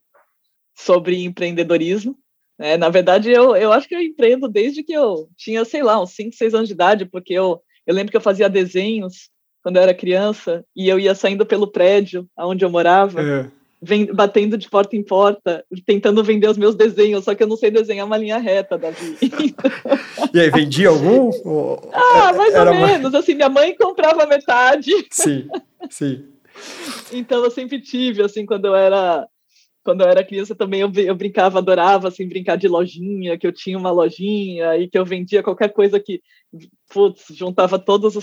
sobre 0.74 1.22
empreendedorismo, 1.22 2.16
É, 2.58 2.76
na 2.76 2.88
verdade, 2.88 3.30
eu, 3.30 3.56
eu 3.56 3.72
acho 3.72 3.88
que 3.88 3.94
eu 3.94 4.00
empreendo 4.00 4.48
desde 4.48 4.82
que 4.82 4.92
eu 4.92 5.28
tinha, 5.36 5.64
sei 5.64 5.82
lá, 5.82 6.00
uns 6.00 6.12
5, 6.12 6.36
6 6.36 6.54
anos 6.54 6.68
de 6.68 6.74
idade, 6.74 7.04
porque 7.04 7.32
eu, 7.32 7.60
eu 7.84 7.94
lembro 7.94 8.12
que 8.12 8.16
eu 8.16 8.20
fazia 8.20 8.48
desenhos 8.48 9.28
quando 9.60 9.76
eu 9.76 9.82
era 9.82 9.92
criança 9.92 10.64
e 10.76 10.88
eu 10.88 10.98
ia 11.00 11.14
saindo 11.16 11.44
pelo 11.44 11.66
prédio 11.66 12.28
onde 12.38 12.64
eu 12.64 12.70
morava. 12.70 13.20
É 13.20 13.50
vem, 13.84 14.06
batendo 14.06 14.56
de 14.56 14.68
porta 14.68 14.96
em 14.96 15.02
porta, 15.02 15.64
tentando 15.86 16.24
vender 16.24 16.48
os 16.48 16.56
meus 16.56 16.74
desenhos, 16.74 17.24
só 17.24 17.34
que 17.34 17.42
eu 17.42 17.46
não 17.46 17.56
sei 17.56 17.70
desenhar 17.70 18.06
uma 18.06 18.16
linha 18.16 18.38
reta, 18.38 18.78
Davi. 18.78 19.16
e 20.32 20.40
aí, 20.40 20.50
vendia 20.50 20.88
algum? 20.88 21.30
ah, 21.92 22.32
mais 22.32 22.54
ou 22.54 22.64
menos. 22.64 23.12
Mais... 23.12 23.14
Assim, 23.14 23.34
minha 23.34 23.48
mãe 23.48 23.76
comprava 23.76 24.26
metade. 24.26 24.90
Sim, 25.10 25.48
sim. 25.90 26.24
então 27.12 27.44
eu 27.44 27.50
sempre 27.50 27.80
tive, 27.80 28.22
assim, 28.22 28.46
quando 28.46 28.64
eu 28.64 28.74
era 28.74 29.26
quando 29.84 30.00
eu 30.00 30.08
era 30.08 30.24
criança 30.24 30.54
também 30.54 30.80
eu, 30.80 30.90
eu 30.96 31.14
brincava, 31.14 31.58
adorava 31.58 32.08
assim 32.08 32.26
brincar 32.26 32.56
de 32.56 32.66
lojinha, 32.66 33.38
que 33.38 33.46
eu 33.46 33.52
tinha 33.52 33.78
uma 33.78 33.90
lojinha 33.90 34.76
e 34.78 34.88
que 34.88 34.98
eu 34.98 35.04
vendia 35.04 35.42
qualquer 35.42 35.72
coisa 35.72 36.00
que 36.00 36.22
putz, 36.92 37.26
juntava 37.30 37.78
todas 37.78 38.14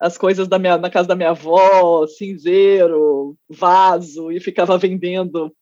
as 0.00 0.16
coisas 0.16 0.48
da 0.48 0.58
minha, 0.58 0.78
na 0.78 0.90
casa 0.90 1.08
da 1.08 1.16
minha 1.16 1.30
avó, 1.30 2.06
cinzeiro, 2.06 3.36
vaso 3.48 4.32
e 4.32 4.40
ficava 4.40 4.78
vendendo 4.78 5.54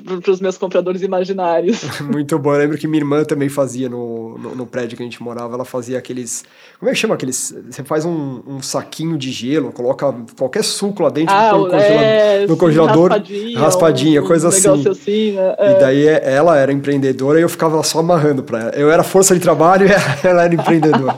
para 0.00 0.30
os 0.30 0.40
meus 0.40 0.56
compradores 0.58 1.02
imaginários. 1.02 1.82
Muito 2.00 2.38
bom. 2.38 2.52
Eu 2.54 2.58
lembro 2.58 2.78
que 2.78 2.86
minha 2.86 3.00
irmã 3.00 3.24
também 3.24 3.48
fazia 3.48 3.88
no, 3.88 4.38
no, 4.38 4.56
no, 4.56 4.66
prédio 4.66 4.96
que 4.96 5.02
a 5.02 5.06
gente 5.06 5.22
morava. 5.22 5.54
Ela 5.54 5.64
fazia 5.64 5.98
aqueles. 5.98 6.44
Como 6.78 6.88
é 6.88 6.92
que 6.92 6.98
chama 6.98 7.14
aqueles? 7.14 7.54
Você 7.70 7.84
faz 7.84 8.04
um, 8.04 8.42
um 8.46 8.62
saquinho 8.62 9.16
de 9.18 9.30
gelo, 9.30 9.72
coloca 9.72 10.14
qualquer 10.38 10.64
suco 10.64 11.02
lá 11.02 11.10
dentro 11.10 11.34
ah, 11.34 11.52
no, 11.52 11.74
é, 11.74 12.46
no 12.46 12.56
congelador. 12.56 13.10
Raspadinha, 13.10 13.58
raspadinha 13.58 14.22
um, 14.22 14.26
coisa 14.26 14.46
um 14.46 14.50
assim. 14.50 14.88
assim 14.88 15.32
né? 15.32 15.54
é. 15.58 15.72
E 15.72 15.80
daí 15.80 16.08
é, 16.08 16.34
ela 16.34 16.56
era 16.56 16.72
empreendedora 16.72 17.38
e 17.38 17.42
eu 17.42 17.48
ficava 17.48 17.82
só 17.82 18.00
amarrando 18.00 18.42
para 18.42 18.60
ela. 18.60 18.70
Eu 18.70 18.90
era 18.90 19.02
força 19.02 19.34
de 19.34 19.40
trabalho 19.40 19.86
e 19.86 19.90
ela 20.26 20.44
era 20.44 20.54
empreendedora. 20.54 21.14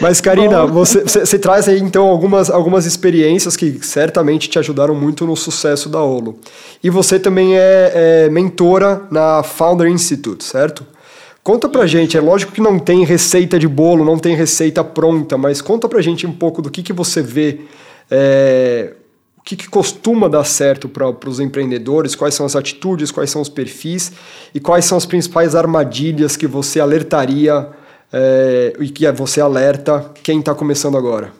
Mas, 0.00 0.20
Karina, 0.20 0.64
você, 0.64 1.02
você, 1.02 1.26
você, 1.26 1.38
traz 1.38 1.68
aí 1.68 1.80
então 1.80 2.06
algumas, 2.06 2.48
algumas 2.48 2.86
experiências 2.86 3.56
que 3.56 3.84
certamente 3.84 4.48
te 4.48 4.58
ajudaram 4.58 4.94
muito 4.94 5.26
no 5.26 5.34
sucesso 5.34 5.88
da 5.88 6.00
Olo. 6.00 6.38
E 6.82 6.88
você 6.88 7.18
também 7.18 7.58
é, 7.58 7.92
é 8.26 8.30
mentora 8.30 9.02
na 9.10 9.42
Founder 9.42 9.88
Institute, 9.88 10.44
certo? 10.44 10.86
Conta 11.42 11.68
pra 11.68 11.86
gente, 11.86 12.16
é 12.16 12.20
lógico 12.20 12.52
que 12.52 12.60
não 12.60 12.78
tem 12.78 13.04
receita 13.04 13.58
de 13.58 13.66
bolo, 13.66 14.04
não 14.04 14.18
tem 14.18 14.36
receita 14.36 14.84
pronta, 14.84 15.36
mas 15.38 15.60
conta 15.60 15.88
pra 15.88 16.00
gente 16.00 16.26
um 16.26 16.32
pouco 16.32 16.60
do 16.60 16.70
que, 16.70 16.82
que 16.82 16.92
você 16.92 17.22
vê, 17.22 17.62
é, 18.10 18.92
o 19.36 19.42
que, 19.42 19.56
que 19.56 19.68
costuma 19.68 20.28
dar 20.28 20.44
certo 20.44 20.88
para 20.88 21.08
os 21.26 21.40
empreendedores, 21.40 22.14
quais 22.14 22.34
são 22.34 22.44
as 22.44 22.54
atitudes, 22.54 23.10
quais 23.10 23.30
são 23.30 23.40
os 23.40 23.48
perfis 23.48 24.12
e 24.54 24.60
quais 24.60 24.84
são 24.84 24.98
as 24.98 25.06
principais 25.06 25.54
armadilhas 25.54 26.36
que 26.36 26.46
você 26.46 26.80
alertaria 26.80 27.66
é, 28.12 28.72
e 28.80 28.88
que 28.90 29.10
você 29.12 29.40
alerta 29.40 30.12
quem 30.22 30.40
está 30.40 30.54
começando 30.54 30.96
agora? 30.96 31.32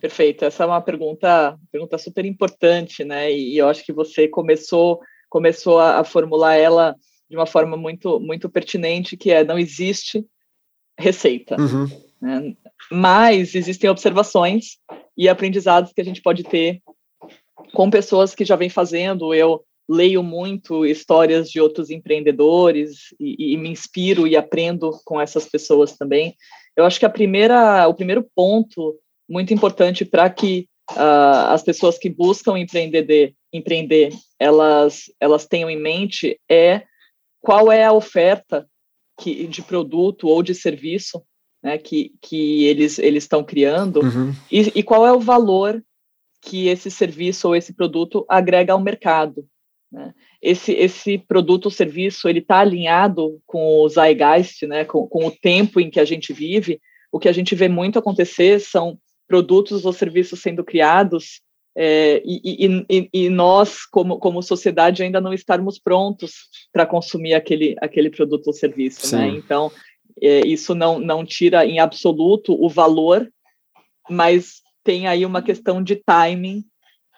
Perfeito, 0.00 0.44
essa 0.44 0.62
é 0.62 0.66
uma 0.66 0.80
pergunta, 0.80 1.58
pergunta 1.72 1.98
super 1.98 2.24
importante, 2.24 3.04
né? 3.04 3.32
E, 3.32 3.56
eu 3.56 3.68
acho 3.68 3.84
que 3.84 3.92
você 3.92 4.28
começou 4.28 5.00
começou 5.28 5.78
a, 5.78 5.98
a, 5.98 6.04
formular 6.04 6.54
ela 6.54 6.94
de 7.28 7.36
uma 7.36 7.46
forma 7.46 7.76
muito 7.76 8.20
muito 8.20 8.48
pertinente, 8.48 9.16
que 9.16 9.30
é 9.30 9.42
não 9.42 9.58
existe 9.58 10.24
receita, 10.98 11.56
uhum. 11.60 11.88
né? 12.20 12.54
mas 12.90 13.54
existem 13.54 13.90
observações 13.90 14.78
e 15.16 15.28
aprendizados 15.28 15.92
que 15.92 16.00
a 16.00 16.04
gente 16.04 16.22
pode 16.22 16.44
ter 16.44 16.80
com 17.72 17.90
pessoas 17.90 18.34
que 18.34 18.44
já 18.44 18.54
vêm 18.54 18.70
fazendo. 18.70 19.34
Eu 19.34 19.64
leio 19.88 20.22
muito 20.22 20.84
histórias 20.84 21.50
de 21.50 21.60
outros 21.60 21.90
empreendedores 21.90 23.14
e, 23.20 23.52
e, 23.52 23.56
me 23.56 23.68
inspiro 23.68 24.26
e 24.26 24.36
aprendo 24.36 24.90
com 25.04 25.20
essas 25.20 25.46
pessoas 25.46 25.96
também. 25.96 26.34
Eu 26.76 26.84
acho 26.84 26.98
que 26.98 27.06
a 27.06 27.10
primeira, 27.10 27.86
o 27.88 27.94
primeiro 27.94 28.26
ponto 28.34 28.98
muito 29.28 29.54
importante 29.54 30.04
para 30.04 30.28
que 30.28 30.68
uh, 30.92 31.50
as 31.50 31.62
pessoas 31.62 31.98
que 31.98 32.10
buscam 32.10 32.58
empreender, 32.58 33.34
empreender, 33.52 34.12
elas, 34.38 35.04
elas 35.20 35.46
tenham 35.46 35.70
em 35.70 35.80
mente 35.80 36.38
é 36.48 36.82
qual 37.40 37.70
é 37.70 37.84
a 37.84 37.92
oferta 37.92 38.68
que, 39.20 39.46
de 39.46 39.62
produto 39.62 40.28
ou 40.28 40.42
de 40.42 40.54
serviço 40.54 41.22
né, 41.62 41.78
que, 41.78 42.12
que 42.20 42.64
eles 42.64 42.98
eles 42.98 43.24
estão 43.24 43.42
criando 43.42 44.00
uhum. 44.00 44.32
e, 44.50 44.72
e 44.78 44.82
qual 44.82 45.06
é 45.06 45.12
o 45.12 45.20
valor 45.20 45.82
que 46.40 46.68
esse 46.68 46.90
serviço 46.90 47.48
ou 47.48 47.56
esse 47.56 47.72
produto 47.72 48.24
agrega 48.28 48.72
ao 48.72 48.80
mercado. 48.80 49.44
Né? 49.96 50.12
Esse, 50.42 50.72
esse 50.72 51.16
produto 51.16 51.64
ou 51.64 51.70
serviço 51.70 52.28
ele 52.28 52.40
está 52.40 52.58
alinhado 52.58 53.40
com 53.46 53.80
o 53.80 53.88
zeitgeist, 53.88 54.66
né? 54.66 54.84
Com, 54.84 55.08
com 55.08 55.26
o 55.26 55.30
tempo 55.30 55.80
em 55.80 55.88
que 55.88 55.98
a 55.98 56.04
gente 56.04 56.34
vive. 56.34 56.78
O 57.10 57.18
que 57.18 57.30
a 57.30 57.32
gente 57.32 57.54
vê 57.54 57.66
muito 57.66 57.98
acontecer 57.98 58.60
são 58.60 58.98
produtos 59.26 59.86
ou 59.86 59.92
serviços 59.94 60.40
sendo 60.42 60.62
criados 60.62 61.40
é, 61.74 62.22
e, 62.24 62.84
e, 62.90 63.08
e, 63.12 63.30
nós, 63.30 63.86
como, 63.86 64.18
como 64.18 64.42
sociedade, 64.42 65.02
ainda 65.02 65.20
não 65.20 65.32
estarmos 65.32 65.78
prontos 65.78 66.48
para 66.70 66.84
consumir 66.84 67.32
aquele, 67.32 67.74
aquele 67.80 68.10
produto 68.10 68.48
ou 68.48 68.52
serviço. 68.52 69.16
Né? 69.16 69.28
Então, 69.28 69.72
é, 70.22 70.40
isso 70.46 70.74
não, 70.74 70.98
não 70.98 71.24
tira 71.24 71.64
em 71.64 71.78
absoluto 71.78 72.52
o 72.52 72.68
valor, 72.68 73.30
mas 74.10 74.62
tem 74.84 75.06
aí 75.06 75.24
uma 75.24 75.42
questão 75.42 75.82
de 75.82 75.96
timing 75.96 76.64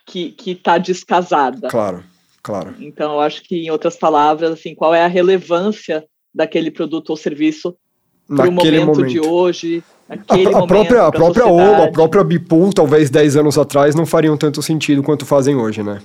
que 0.06 0.34
está 0.46 0.78
descasada. 0.78 1.68
Claro. 1.68 2.04
Claro. 2.42 2.74
Então, 2.78 3.14
eu 3.14 3.20
acho 3.20 3.42
que, 3.42 3.66
em 3.66 3.70
outras 3.70 3.96
palavras, 3.96 4.52
assim, 4.52 4.74
qual 4.74 4.94
é 4.94 5.04
a 5.04 5.08
relevância 5.08 6.04
daquele 6.34 6.70
produto 6.70 7.10
ou 7.10 7.16
serviço 7.16 7.76
para 8.26 8.48
o 8.48 8.52
momento, 8.52 8.86
momento, 8.86 9.06
de 9.06 9.20
hoje, 9.20 9.82
a, 10.08 10.14
a 10.14 10.66
própria, 10.66 11.06
a 11.06 11.12
própria 11.12 11.46
OLO, 11.46 11.82
a 11.82 11.90
própria 11.90 12.24
Bipool, 12.24 12.72
talvez 12.72 13.10
10 13.10 13.36
anos 13.36 13.58
atrás, 13.58 13.94
não 13.94 14.06
fariam 14.06 14.36
tanto 14.36 14.62
sentido 14.62 15.02
quanto 15.02 15.26
fazem 15.26 15.56
hoje, 15.56 15.82
né? 15.82 16.00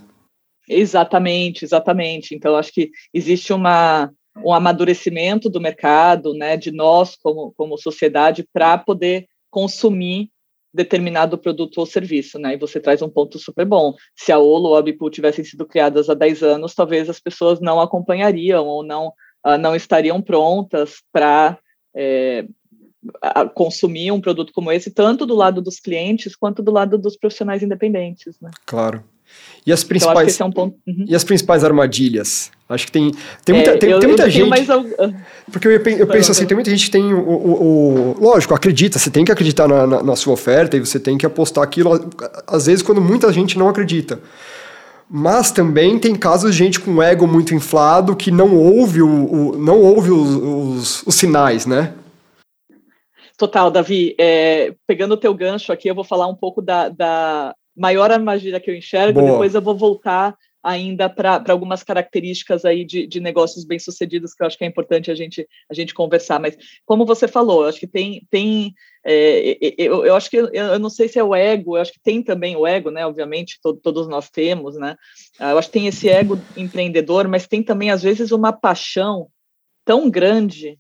Exatamente, 0.67 1.65
exatamente. 1.65 2.33
Então, 2.33 2.55
acho 2.55 2.71
que 2.73 2.89
existe 3.13 3.51
uma, 3.51 4.09
um 4.43 4.53
amadurecimento 4.53 5.49
do 5.49 5.61
mercado, 5.61 6.33
né, 6.33 6.57
de 6.57 6.71
nós 6.71 7.15
como, 7.15 7.53
como 7.55 7.77
sociedade, 7.77 8.47
para 8.53 8.77
poder 8.77 9.27
consumir 9.49 10.29
determinado 10.73 11.37
produto 11.37 11.77
ou 11.77 11.85
serviço, 11.85 12.39
né? 12.39 12.53
E 12.53 12.57
você 12.57 12.79
traz 12.79 13.01
um 13.01 13.09
ponto 13.09 13.37
super 13.37 13.65
bom. 13.65 13.93
Se 14.15 14.31
a 14.31 14.39
Olo 14.39 14.69
ou 14.69 14.75
a 14.75 14.81
Bipool 14.81 15.09
tivessem 15.09 15.45
sido 15.45 15.65
criadas 15.65 16.09
há 16.09 16.13
10 16.13 16.41
anos, 16.41 16.73
talvez 16.73 17.09
as 17.09 17.19
pessoas 17.19 17.59
não 17.59 17.79
acompanhariam 17.79 18.65
ou 18.65 18.83
não, 18.83 19.13
uh, 19.45 19.57
não 19.59 19.75
estariam 19.75 20.21
prontas 20.21 21.03
para 21.11 21.59
é, 21.95 22.45
consumir 23.53 24.11
um 24.11 24.21
produto 24.21 24.51
como 24.53 24.71
esse, 24.71 24.89
tanto 24.89 25.25
do 25.25 25.35
lado 25.35 25.61
dos 25.61 25.79
clientes 25.79 26.35
quanto 26.35 26.63
do 26.63 26.71
lado 26.71 26.97
dos 26.97 27.17
profissionais 27.17 27.61
independentes, 27.61 28.39
né? 28.41 28.49
Claro. 28.65 29.03
E 29.65 29.71
as 29.71 29.83
principais, 29.83 30.39
é 30.39 30.43
um 30.43 30.51
ponto... 30.51 30.75
uhum. 30.85 31.05
e 31.07 31.15
as 31.15 31.23
principais 31.23 31.63
armadilhas? 31.63 32.51
Acho 32.67 32.87
que 32.87 32.91
tem, 32.91 33.11
tem 33.45 33.55
muita, 33.55 33.71
é, 33.71 33.77
tem, 33.77 33.91
eu, 33.91 33.99
tem 33.99 34.09
muita 34.09 34.29
gente. 34.29 34.49
Mais... 34.49 34.67
Porque 35.51 35.67
eu, 35.67 35.71
eu 35.71 36.07
penso 36.07 36.31
assim, 36.31 36.45
tem 36.45 36.55
muita 36.55 36.69
gente 36.69 36.85
que 36.85 36.91
tem 36.91 37.13
o, 37.13 37.19
o, 37.19 38.15
o, 38.17 38.23
Lógico, 38.23 38.53
acredita, 38.53 38.99
você 38.99 39.09
tem 39.09 39.23
que 39.23 39.31
acreditar 39.31 39.67
na, 39.67 39.87
na, 39.87 40.03
na, 40.03 40.15
sua 40.15 40.33
oferta 40.33 40.75
e 40.75 40.79
você 40.79 40.99
tem 40.99 41.17
que 41.17 41.25
apostar 41.25 41.63
aquilo, 41.63 42.09
às 42.47 42.65
vezes, 42.65 42.81
quando 42.81 42.99
muita 42.99 43.31
gente 43.31 43.57
não 43.57 43.69
acredita. 43.69 44.19
Mas 45.09 45.51
também 45.51 45.99
tem 45.99 46.15
casos 46.15 46.51
de 46.51 46.57
gente 46.57 46.79
com 46.79 47.01
ego 47.01 47.27
muito 47.27 47.53
inflado 47.53 48.15
que 48.15 48.31
não 48.31 48.57
ouve, 48.57 49.01
o, 49.01 49.55
não 49.57 49.79
ouve 49.81 50.11
os, 50.11 50.35
os, 50.35 51.03
os 51.07 51.15
sinais, 51.15 51.65
né? 51.65 51.93
Total, 53.37 53.69
Davi. 53.69 54.15
É, 54.19 54.73
pegando 54.87 55.13
o 55.13 55.17
teu 55.17 55.33
gancho 55.33 55.71
aqui, 55.71 55.87
eu 55.87 55.95
vou 55.95 56.03
falar 56.03 56.27
um 56.27 56.35
pouco 56.35 56.61
da, 56.61 56.89
da 56.89 57.53
maior 57.75 58.11
armadilha 58.11 58.59
que 58.59 58.69
eu 58.69 58.75
enxergo, 58.75 59.19
Boa. 59.19 59.31
depois 59.31 59.55
eu 59.55 59.61
vou 59.61 59.75
voltar 59.75 60.37
ainda 60.63 61.09
para 61.09 61.43
algumas 61.49 61.83
características 61.83 62.63
aí 62.63 62.85
de, 62.85 63.05
de 63.05 63.19
negócios 63.19 63.65
bem-sucedidos 63.65 64.33
que 64.33 64.41
eu 64.41 64.47
acho 64.47 64.57
que 64.57 64.63
é 64.63 64.67
importante 64.67 65.11
a 65.11 65.15
gente, 65.15 65.45
a 65.69 65.73
gente 65.73 65.93
conversar. 65.93 66.39
Mas, 66.39 66.57
como 66.85 67.05
você 67.05 67.27
falou, 67.27 67.63
eu 67.63 67.69
acho 67.69 67.79
que 67.79 67.87
tem. 67.87 68.25
tem 68.31 68.73
é, 69.05 69.57
eu, 69.77 70.05
eu 70.05 70.15
acho 70.15 70.29
que 70.29 70.37
eu, 70.37 70.47
eu, 70.53 70.79
não 70.79 70.89
sei 70.89 71.09
se 71.09 71.19
é 71.19 71.23
o 71.23 71.35
ego, 71.35 71.75
eu 71.75 71.81
acho 71.81 71.91
que 71.91 71.99
tem 71.99 72.23
também 72.23 72.55
o 72.55 72.65
ego, 72.65 72.89
né? 72.89 73.05
Obviamente, 73.05 73.59
to, 73.61 73.73
todos 73.73 74.07
nós 74.07 74.29
temos, 74.29 74.77
né? 74.77 74.95
Ah, 75.37 75.51
eu 75.51 75.57
acho 75.57 75.67
que 75.67 75.73
tem 75.73 75.87
esse 75.87 76.07
ego 76.07 76.39
empreendedor, 76.55 77.27
mas 77.27 77.45
tem 77.45 77.61
também, 77.61 77.91
às 77.91 78.01
vezes, 78.01 78.31
uma 78.31 78.53
paixão 78.53 79.27
tão 79.83 80.09
grande 80.09 80.79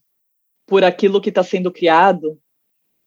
por 0.65 0.85
aquilo 0.85 1.19
que 1.19 1.27
está 1.27 1.43
sendo 1.43 1.69
criado 1.69 2.39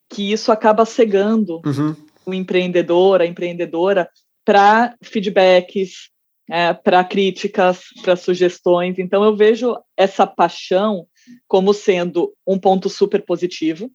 que 0.09 0.31
isso 0.31 0.52
acaba 0.52 0.85
cegando 0.85 1.61
uhum. 1.64 1.97
O 2.26 2.35
empreendedor, 2.35 3.21
a 3.21 3.26
empreendedora, 3.26 4.09
para 4.45 4.95
feedbacks, 5.02 6.11
é, 6.50 6.73
para 6.73 7.04
críticas, 7.04 7.85
para 8.02 8.16
sugestões. 8.16 8.99
Então, 8.99 9.25
eu 9.25 9.37
vejo 9.37 9.76
essa 9.97 10.26
paixão 10.26 11.06
como 11.49 11.73
sendo 11.73 12.33
um 12.47 12.59
ponto 12.59 12.88
super 12.88 13.23
positivo. 13.23 13.90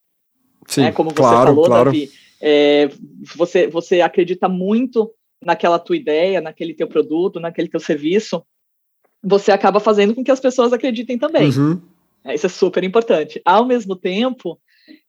Sim, 0.68 0.82
né? 0.82 0.92
como 0.92 1.10
você 1.10 1.16
claro, 1.16 1.48
falou, 1.48 1.66
claro. 1.66 1.86
Davi. 1.86 2.12
É, 2.42 2.90
você, 3.36 3.68
você 3.68 4.02
acredita 4.02 4.50
muito 4.50 5.14
naquela 5.44 5.80
tua 5.80 5.96
ideia, 5.96 6.42
naquele 6.42 6.74
teu 6.74 6.88
produto, 6.88 7.40
naquele 7.40 7.68
teu 7.68 7.80
serviço, 7.80 8.44
você 9.24 9.52
acaba 9.52 9.80
fazendo 9.80 10.16
com 10.16 10.24
que 10.24 10.32
as 10.32 10.40
pessoas 10.40 10.74
acreditem 10.74 11.18
também. 11.18 11.50
Uhum. 11.50 11.82
É, 12.24 12.36
isso 12.36 12.46
é 12.46 12.50
super 12.50 12.84
importante. 12.84 13.42
Ao 13.46 13.66
mesmo 13.66 13.96
tempo, 13.96 14.60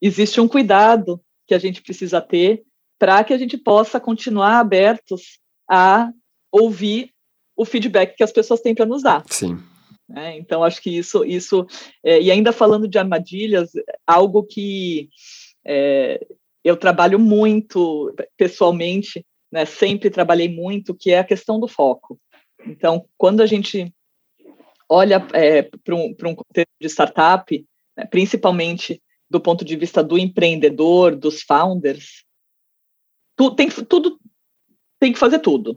existe 0.01 0.41
um 0.41 0.49
cuidado 0.49 1.21
que 1.47 1.55
a 1.55 1.59
gente 1.59 1.83
precisa 1.83 2.21
ter 2.21 2.63
para 3.03 3.25
que 3.25 3.33
a 3.33 3.37
gente 3.37 3.59
possa 3.59 3.99
continuar 3.99 4.61
abertos 4.61 5.41
a 5.69 6.13
ouvir 6.53 7.11
o 7.57 7.65
feedback 7.65 8.15
que 8.17 8.23
as 8.23 8.31
pessoas 8.31 8.61
têm 8.61 8.77
para 8.77 8.87
nos 8.87 9.03
dar. 9.03 9.25
Sim. 9.29 9.59
É, 10.15 10.39
então, 10.39 10.63
acho 10.63 10.81
que 10.81 10.99
isso, 10.99 11.25
isso 11.25 11.67
é, 12.05 12.23
e 12.23 12.31
ainda 12.31 12.53
falando 12.53 12.87
de 12.87 12.97
armadilhas, 12.99 13.71
algo 14.07 14.45
que 14.45 15.09
é, 15.67 16.25
eu 16.63 16.77
trabalho 16.77 17.19
muito 17.19 18.15
pessoalmente, 18.37 19.27
né, 19.51 19.65
sempre 19.65 20.09
trabalhei 20.09 20.49
muito, 20.49 20.95
que 20.95 21.11
é 21.11 21.19
a 21.19 21.25
questão 21.25 21.59
do 21.59 21.67
foco. 21.67 22.21
Então, 22.65 23.05
quando 23.19 23.41
a 23.41 23.47
gente 23.47 23.93
olha 24.89 25.27
é, 25.33 25.63
para 25.63 25.97
um, 25.97 26.15
um 26.23 26.35
contexto 26.37 26.71
de 26.81 26.89
startup, 26.89 27.67
né, 27.97 28.07
principalmente 28.07 29.03
do 29.29 29.41
ponto 29.41 29.65
de 29.65 29.75
vista 29.75 30.05
do 30.05 30.17
empreendedor, 30.17 31.17
dos 31.17 31.43
founders, 31.43 32.23
tu, 33.43 33.51
tem, 33.51 33.69
tudo 33.69 34.19
tem 35.01 35.13
que 35.13 35.19
fazer 35.19 35.41
tudo. 35.41 35.77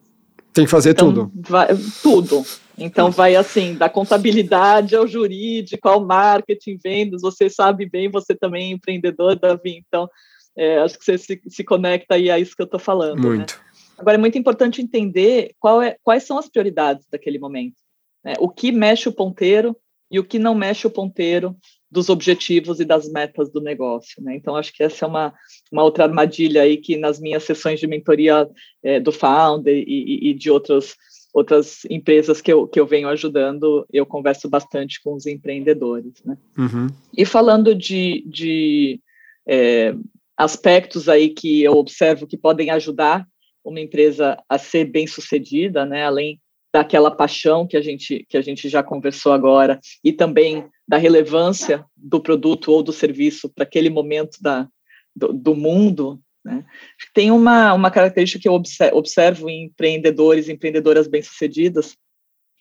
Tem 0.53 0.65
que 0.65 0.71
fazer 0.71 0.91
então, 0.91 1.11
tudo. 1.11 1.31
Vai, 1.49 1.67
tudo. 2.01 2.43
Então 2.77 3.09
vai 3.09 3.35
assim, 3.35 3.73
da 3.73 3.89
contabilidade 3.89 4.95
ao 4.95 5.07
jurídico, 5.07 5.87
ao 5.87 6.05
marketing, 6.05 6.77
vendas, 6.81 7.21
você 7.21 7.49
sabe 7.49 7.89
bem, 7.89 8.09
você 8.09 8.35
também 8.35 8.71
é 8.71 8.75
empreendedor, 8.75 9.37
Davi, 9.39 9.81
então 9.87 10.09
é, 10.57 10.77
acho 10.79 10.99
que 10.99 11.05
você 11.05 11.17
se, 11.17 11.41
se, 11.47 11.63
conecta 11.63 12.15
aí 12.15 12.29
a 12.29 12.37
isso 12.37 12.55
que 12.55 12.61
eu 12.61 12.65
estou 12.65 12.79
falando. 12.79 13.15
Né? 13.15 13.27
Muito. 13.27 13.55
Né? 13.55 13.63
Agora 13.97 14.15
é 14.15 14.19
muito 14.19 14.37
importante 14.37 14.81
entender 14.81 15.51
é, 15.83 15.97
quais 16.03 16.23
são 16.23 16.37
as 16.37 16.49
prioridades 16.49 17.05
daquele 17.11 17.39
momento. 17.39 17.75
Né? 18.23 18.33
O 18.39 18.49
que 18.49 18.71
mexe 18.71 19.09
o 19.09 19.13
ponteiro 19.13 19.75
e 20.11 20.19
o 20.19 20.23
que 20.23 20.37
não 20.37 20.53
mexe 20.53 20.85
o 20.85 20.91
ponteiro 20.91 21.55
dos 21.95 22.09
objetivos 22.09 22.81
e 22.81 22.85
das 22.85 23.09
metas 23.09 23.49
do 23.49 23.61
negócio. 23.61 24.21
Né? 24.21 24.35
Então, 24.35 24.57
acho 24.57 24.73
que 24.73 24.83
essa 24.83 25.05
é 25.05 25.07
uma, 25.07 25.33
uma 25.71 25.81
outra 25.81 26.03
armadilha 26.03 26.61
aí 26.61 26.75
que 26.75 26.97
nas 26.97 27.21
minhas 27.21 27.43
sessões 27.43 27.79
de 27.79 27.87
mentoria 27.87 28.47
é, 28.83 28.99
do 28.99 29.13
Founder 29.13 29.73
e, 29.73 30.29
e, 30.29 30.33
de 30.33 30.51
outros 30.51 30.95
outras 31.33 31.83
empresas 31.89 32.39
que 32.39 32.51
eu, 32.51 32.65
que 32.65 32.79
eu 32.79 32.87
venho 32.87 33.09
ajudando, 33.09 33.85
eu 33.91 34.05
converso 34.05 34.47
bastante 34.47 35.01
com 35.03 35.13
os 35.13 35.25
empreendedores. 35.25 36.23
Né? 36.23 36.37
Uhum. 36.57 36.87
E 37.17 37.25
falando 37.25 37.75
de, 37.75 38.23
de 38.25 39.01
é, 39.45 39.93
aspectos 40.37 41.09
aí 41.09 41.29
que 41.29 41.61
eu 41.61 41.73
observo 41.73 42.25
que 42.25 42.37
podem 42.37 42.69
ajudar 42.69 43.27
uma 43.65 43.81
empresa 43.81 44.41
a 44.47 44.57
ser 44.57 44.85
bem 44.85 45.07
sucedida, 45.07 45.85
né? 45.85 46.05
além 46.05 46.39
daquela 46.73 47.11
paixão 47.11 47.67
que 47.67 47.75
a 47.75 47.81
gente 47.81 48.25
que 48.29 48.37
a 48.37 48.41
gente 48.41 48.69
já 48.69 48.81
conversou 48.81 49.33
agora 49.33 49.79
e 50.03 50.13
também 50.13 50.65
da 50.87 50.97
relevância 50.97 51.85
do 51.95 52.21
produto 52.21 52.71
ou 52.71 52.83
do 52.83 52.93
serviço 52.93 53.49
para 53.49 53.63
aquele 53.63 53.89
momento 53.89 54.37
da, 54.41 54.67
do, 55.15 55.33
do 55.33 55.55
mundo 55.55 56.21
né? 56.45 56.63
Tem 57.11 57.31
uma, 57.31 57.73
uma 57.73 57.89
característica 57.89 58.39
que 58.39 58.47
eu 58.47 58.53
observo 58.93 59.49
em 59.49 59.65
empreendedores 59.65 60.47
e 60.47 60.51
empreendedoras 60.51 61.07
bem-sucedidas, 61.07 61.97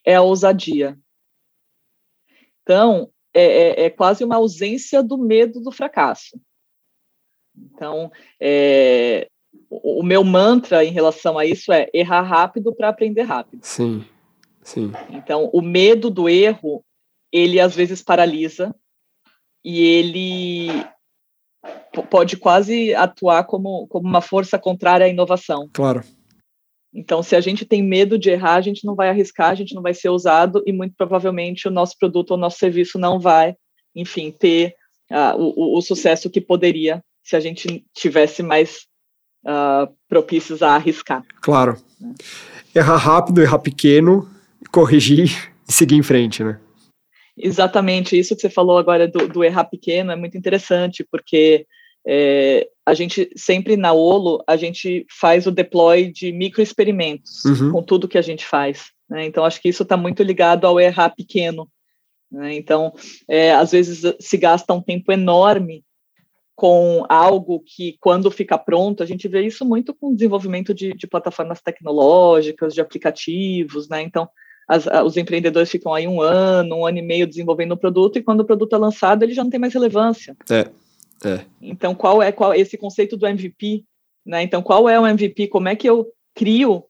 é 0.03 0.15
a 0.15 0.23
ousadia. 0.23 0.99
Então, 2.63 3.11
é, 3.35 3.45
é, 3.45 3.85
é, 3.85 3.91
quase 3.91 4.25
uma 4.25 4.37
ausência 4.37 5.03
do 5.03 5.19
medo 5.19 5.61
do 5.61 5.71
fracasso. 5.71 6.41
Então, 7.55 8.11
é, 8.41 9.29
o, 9.69 10.01
o 10.01 10.03
meu 10.03 10.25
mantra 10.25 10.83
em 10.83 10.91
relação 10.91 11.39
a 11.39 11.45
isso 11.45 11.71
é 11.71 11.91
errar 11.93 12.23
rápido 12.23 12.75
para 12.75 12.89
aprender 12.89 13.23
rápido. 13.23 13.61
Sim, 13.63 14.03
sim. 14.63 14.93
Então, 15.11 15.51
o 15.53 15.61
medo 15.61 16.09
do 16.09 16.27
erro, 16.27 16.83
ele 17.35 17.59
às 17.59 17.75
vezes 17.75 18.01
paralisa 18.01 18.73
e 19.65 19.81
ele 19.81 20.69
pode 22.09 22.37
quase 22.37 22.95
atuar 22.95 23.43
como, 23.45 23.89
como 23.89 24.09
uma 24.09 24.21
força 24.21 24.57
contrária 24.57 25.07
à 25.07 25.09
inovação. 25.09 25.69
Claro. 25.73 26.05
Então, 26.95 27.25
se 27.25 27.35
a 27.35 27.41
gente 27.41 27.65
tem 27.65 27.83
medo 27.83 28.17
de 28.17 28.31
errar, 28.31 28.55
a 28.55 28.61
gente 28.61 28.87
não 28.87 28.95
vai 28.95 29.09
arriscar, 29.09 29.51
a 29.51 29.55
gente 29.57 29.75
não 29.75 29.83
vai 29.83 29.93
ser 29.93 30.09
ousado 30.11 30.63
e 30.65 30.73
muito 30.73 30.95
provavelmente 30.97 31.67
o 31.67 31.73
nosso 31.73 31.99
produto 31.99 32.31
ou 32.31 32.37
nosso 32.37 32.59
serviço 32.59 33.01
não 33.01 33.19
vai, 33.19 33.57
enfim, 33.97 34.31
ter 34.31 34.77
uh, 35.11 35.37
o, 35.37 35.77
o, 35.77 35.83
sucesso 35.83 36.31
que 36.31 36.41
poderia 36.41 37.03
se 37.25 37.35
a 37.35 37.41
gente 37.41 37.85
tivesse 37.93 38.45
mais 38.45 38.87
uh, 39.45 39.93
propícios 40.09 40.63
a 40.63 40.77
arriscar. 40.77 41.25
Claro. 41.41 41.83
Errar 42.73 42.97
rápido, 42.97 43.43
errar 43.43 43.59
pequeno, 43.59 44.31
corrigir 44.71 45.53
e 45.69 45.73
seguir 45.73 45.97
em 45.97 46.03
frente, 46.03 46.45
né? 46.45 46.61
Exatamente, 47.37 48.19
isso 48.19 48.35
que 48.35 48.43
você 48.43 48.51
falou 48.51 48.79
agora 48.79 49.09
do, 49.09 49.27
do 49.29 49.43
errar 49.43 49.65
pequeno 49.65 50.13
é 50.13 50.17
muito 50.17 50.39
interessante, 50.39 51.05
porque 51.11 51.67
é, 52.07 52.69
a 52.87 52.95
gente 52.95 53.31
sempre 53.35 53.77
na 53.77 53.93
Olo, 53.93 54.43
a 54.47 54.57
gente 54.57 55.07
faz 55.11 55.47
o 55.47 55.51
deploy 55.51 56.13
de 56.13 56.33
microexperimentos 56.33 57.45
uhum. 57.45 57.73
com 57.73 57.83
tudo 57.83 58.09
que 58.09 58.19
a 58.19 58.23
gente 58.23 58.45
faz. 58.45 58.93
Né? 59.09 59.25
Então, 59.27 59.45
acho 59.45 59.61
que 59.61 59.69
isso 59.69 59.83
está 59.83 59.97
muito 59.97 60.23
ligado 60.23 60.67
ao 60.67 60.79
errar 60.79 61.11
pequeno. 61.11 61.69
Né? 62.31 62.55
Então, 62.55 62.93
é, 63.29 63.53
às 63.53 63.73
vezes 63.73 64.03
se 64.21 64.37
gasta 64.37 64.73
um 64.75 64.83
tempo 64.83 65.11
enorme 65.11 65.85
com 66.55 67.05
algo 67.09 67.61
que, 67.67 67.97
quando 68.01 68.31
fica 68.31 68.57
pronto, 68.57 69.03
a 69.03 69.07
gente 69.07 69.27
vê 69.27 69.45
isso 69.45 69.65
muito 69.65 69.93
com 69.93 70.11
o 70.11 70.15
desenvolvimento 70.15 70.73
de, 70.73 70.93
de 70.95 71.07
plataformas 71.07 71.61
tecnológicas, 71.61 72.75
de 72.75 72.81
aplicativos, 72.81 73.89
né? 73.89 74.03
Então, 74.03 74.29
as, 74.69 74.87
os 75.05 75.17
empreendedores 75.17 75.71
ficam 75.71 75.93
aí 75.93 76.07
um 76.07 76.21
ano, 76.21 76.77
um 76.77 76.87
ano 76.87 76.99
e 76.99 77.03
meio 77.03 77.27
desenvolvendo 77.27 77.73
o 77.73 77.77
produto, 77.77 78.19
e 78.19 78.23
quando 78.23 78.41
o 78.41 78.45
produto 78.45 78.75
é 78.75 78.79
lançado, 78.79 79.23
ele 79.23 79.35
já 79.35 79.43
não 79.43 79.51
tem 79.51 79.61
mais 79.61 79.75
relevância. 79.75 80.37
É, 80.51 80.71
é. 81.25 81.41
Então, 81.61 81.95
qual 81.95 82.23
é 82.23 82.33
qual 82.33 82.55
esse 82.55 82.77
conceito 82.77 83.17
do 83.17 83.27
MVP? 83.27 83.85
Né? 84.25 84.43
Então, 84.43 84.63
qual 84.63 84.89
é 84.89 84.99
o 84.99 85.07
MVP? 85.07 85.49
Como 85.49 85.69
é 85.69 85.77
que 85.77 85.89
eu 85.89 86.07
crio 86.35 86.85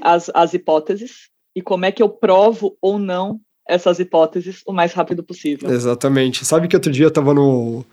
as, 0.00 0.30
as 0.34 0.54
hipóteses 0.54 1.30
e 1.56 1.62
como 1.62 1.84
é 1.84 1.92
que 1.92 2.02
eu 2.02 2.08
provo 2.08 2.76
ou 2.80 2.98
não 2.98 3.40
essas 3.66 3.98
hipóteses 3.98 4.62
o 4.66 4.72
mais 4.72 4.92
rápido 4.92 5.22
possível? 5.22 5.70
Exatamente. 5.70 6.44
Sabe 6.44 6.68
que 6.68 6.76
outro 6.76 6.92
dia 6.92 7.06
eu 7.06 7.08
estava 7.08 7.32
no, 7.32 7.84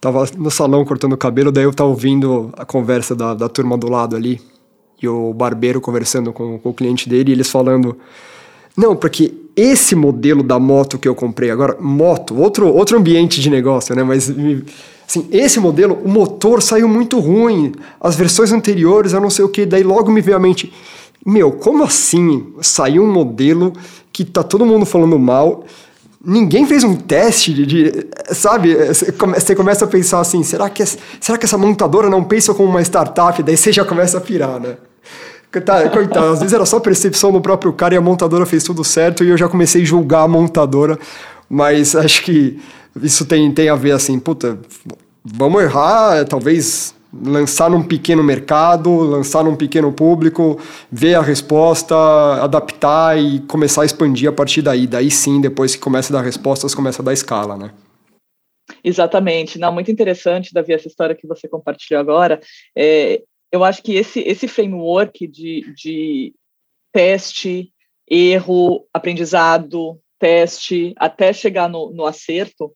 tava 0.00 0.24
no 0.36 0.50
salão 0.50 0.84
cortando 0.84 1.12
o 1.12 1.18
cabelo, 1.18 1.52
daí 1.52 1.64
eu 1.64 1.70
estava 1.70 1.88
ouvindo 1.88 2.52
a 2.56 2.64
conversa 2.64 3.14
da, 3.14 3.34
da 3.34 3.48
turma 3.48 3.78
do 3.78 3.88
lado 3.88 4.16
ali, 4.16 4.40
e 5.00 5.08
o 5.08 5.32
barbeiro 5.32 5.80
conversando 5.80 6.32
com, 6.32 6.58
com 6.58 6.70
o 6.70 6.74
cliente 6.74 7.08
dele, 7.08 7.30
e 7.30 7.34
eles 7.34 7.50
falando 7.50 7.98
não, 8.76 8.96
porque 8.96 9.34
esse 9.54 9.94
modelo 9.94 10.42
da 10.42 10.58
moto 10.58 10.98
que 10.98 11.06
eu 11.06 11.14
comprei 11.14 11.50
agora, 11.50 11.76
moto, 11.78 12.38
outro, 12.38 12.68
outro 12.68 12.96
ambiente 12.96 13.40
de 13.40 13.50
negócio, 13.50 13.94
né? 13.94 14.02
Mas 14.02 14.30
assim, 15.06 15.26
esse 15.30 15.60
modelo, 15.60 15.98
o 16.02 16.08
motor 16.08 16.62
saiu 16.62 16.88
muito 16.88 17.18
ruim, 17.18 17.72
as 18.00 18.16
versões 18.16 18.52
anteriores, 18.52 19.12
eu 19.12 19.20
não 19.20 19.30
sei 19.30 19.44
o 19.44 19.48
que, 19.48 19.66
daí 19.66 19.82
logo 19.82 20.10
me 20.10 20.22
veio 20.22 20.36
à 20.36 20.40
mente, 20.40 20.72
meu, 21.24 21.52
como 21.52 21.84
assim 21.84 22.46
saiu 22.60 23.04
um 23.04 23.12
modelo 23.12 23.72
que 24.12 24.24
tá 24.24 24.42
todo 24.42 24.66
mundo 24.66 24.84
falando 24.84 25.18
mal? 25.18 25.64
Ninguém 26.24 26.66
fez 26.66 26.82
um 26.84 26.94
teste 26.94 27.52
de, 27.52 27.66
de 27.66 28.06
sabe? 28.30 28.74
Você 28.74 29.54
começa 29.54 29.84
a 29.84 29.88
pensar 29.88 30.20
assim, 30.20 30.42
será 30.42 30.68
que, 30.70 30.84
será 31.20 31.36
que 31.36 31.44
essa 31.44 31.58
montadora 31.58 32.08
não 32.08 32.24
pensa 32.24 32.54
como 32.54 32.68
uma 32.68 32.82
startup? 32.82 33.42
Daí 33.42 33.56
você 33.56 33.72
já 33.72 33.84
começa 33.84 34.18
a 34.18 34.20
pirar, 34.20 34.60
né? 34.60 34.76
Tá, 35.60 35.88
coitado, 35.90 36.32
às 36.32 36.38
vezes 36.38 36.54
era 36.54 36.64
só 36.64 36.80
percepção 36.80 37.30
do 37.30 37.40
próprio 37.40 37.72
cara 37.74 37.94
e 37.94 37.96
a 37.98 38.00
montadora 38.00 38.46
fez 38.46 38.64
tudo 38.64 38.82
certo 38.82 39.22
e 39.22 39.28
eu 39.28 39.36
já 39.36 39.48
comecei 39.48 39.82
a 39.82 39.84
julgar 39.84 40.22
a 40.22 40.28
montadora, 40.28 40.98
mas 41.48 41.94
acho 41.94 42.22
que 42.22 42.58
isso 43.02 43.26
tem, 43.26 43.52
tem 43.52 43.68
a 43.68 43.74
ver 43.74 43.92
assim, 43.92 44.18
puta, 44.18 44.58
vamos 45.22 45.62
errar, 45.62 46.24
talvez 46.24 46.94
lançar 47.12 47.68
num 47.68 47.82
pequeno 47.82 48.22
mercado, 48.22 48.90
lançar 48.90 49.44
num 49.44 49.54
pequeno 49.54 49.92
público, 49.92 50.58
ver 50.90 51.14
a 51.14 51.20
resposta, 51.20 51.94
adaptar 52.42 53.18
e 53.18 53.40
começar 53.40 53.82
a 53.82 53.84
expandir 53.84 54.28
a 54.28 54.32
partir 54.32 54.62
daí. 54.62 54.86
Daí 54.86 55.10
sim, 55.10 55.40
depois 55.40 55.76
que 55.76 55.82
começa 55.82 56.12
a 56.12 56.16
dar 56.16 56.24
respostas, 56.24 56.74
começa 56.74 57.02
a 57.02 57.04
dar 57.04 57.12
escala, 57.12 57.56
né? 57.56 57.70
Exatamente. 58.82 59.58
Não, 59.58 59.72
muito 59.72 59.90
interessante, 59.90 60.54
Davi, 60.54 60.72
essa 60.72 60.88
história 60.88 61.14
que 61.14 61.26
você 61.26 61.46
compartilhou 61.46 62.00
agora. 62.00 62.40
É, 62.76 63.20
eu 63.52 63.62
acho 63.62 63.82
que 63.82 63.94
esse, 63.94 64.20
esse 64.20 64.48
framework 64.48 65.26
de, 65.28 65.72
de 65.74 66.34
teste, 66.90 67.70
erro, 68.08 68.86
aprendizado, 68.92 70.00
teste, 70.18 70.94
até 70.96 71.32
chegar 71.32 71.68
no, 71.68 71.92
no 71.92 72.06
acerto, 72.06 72.72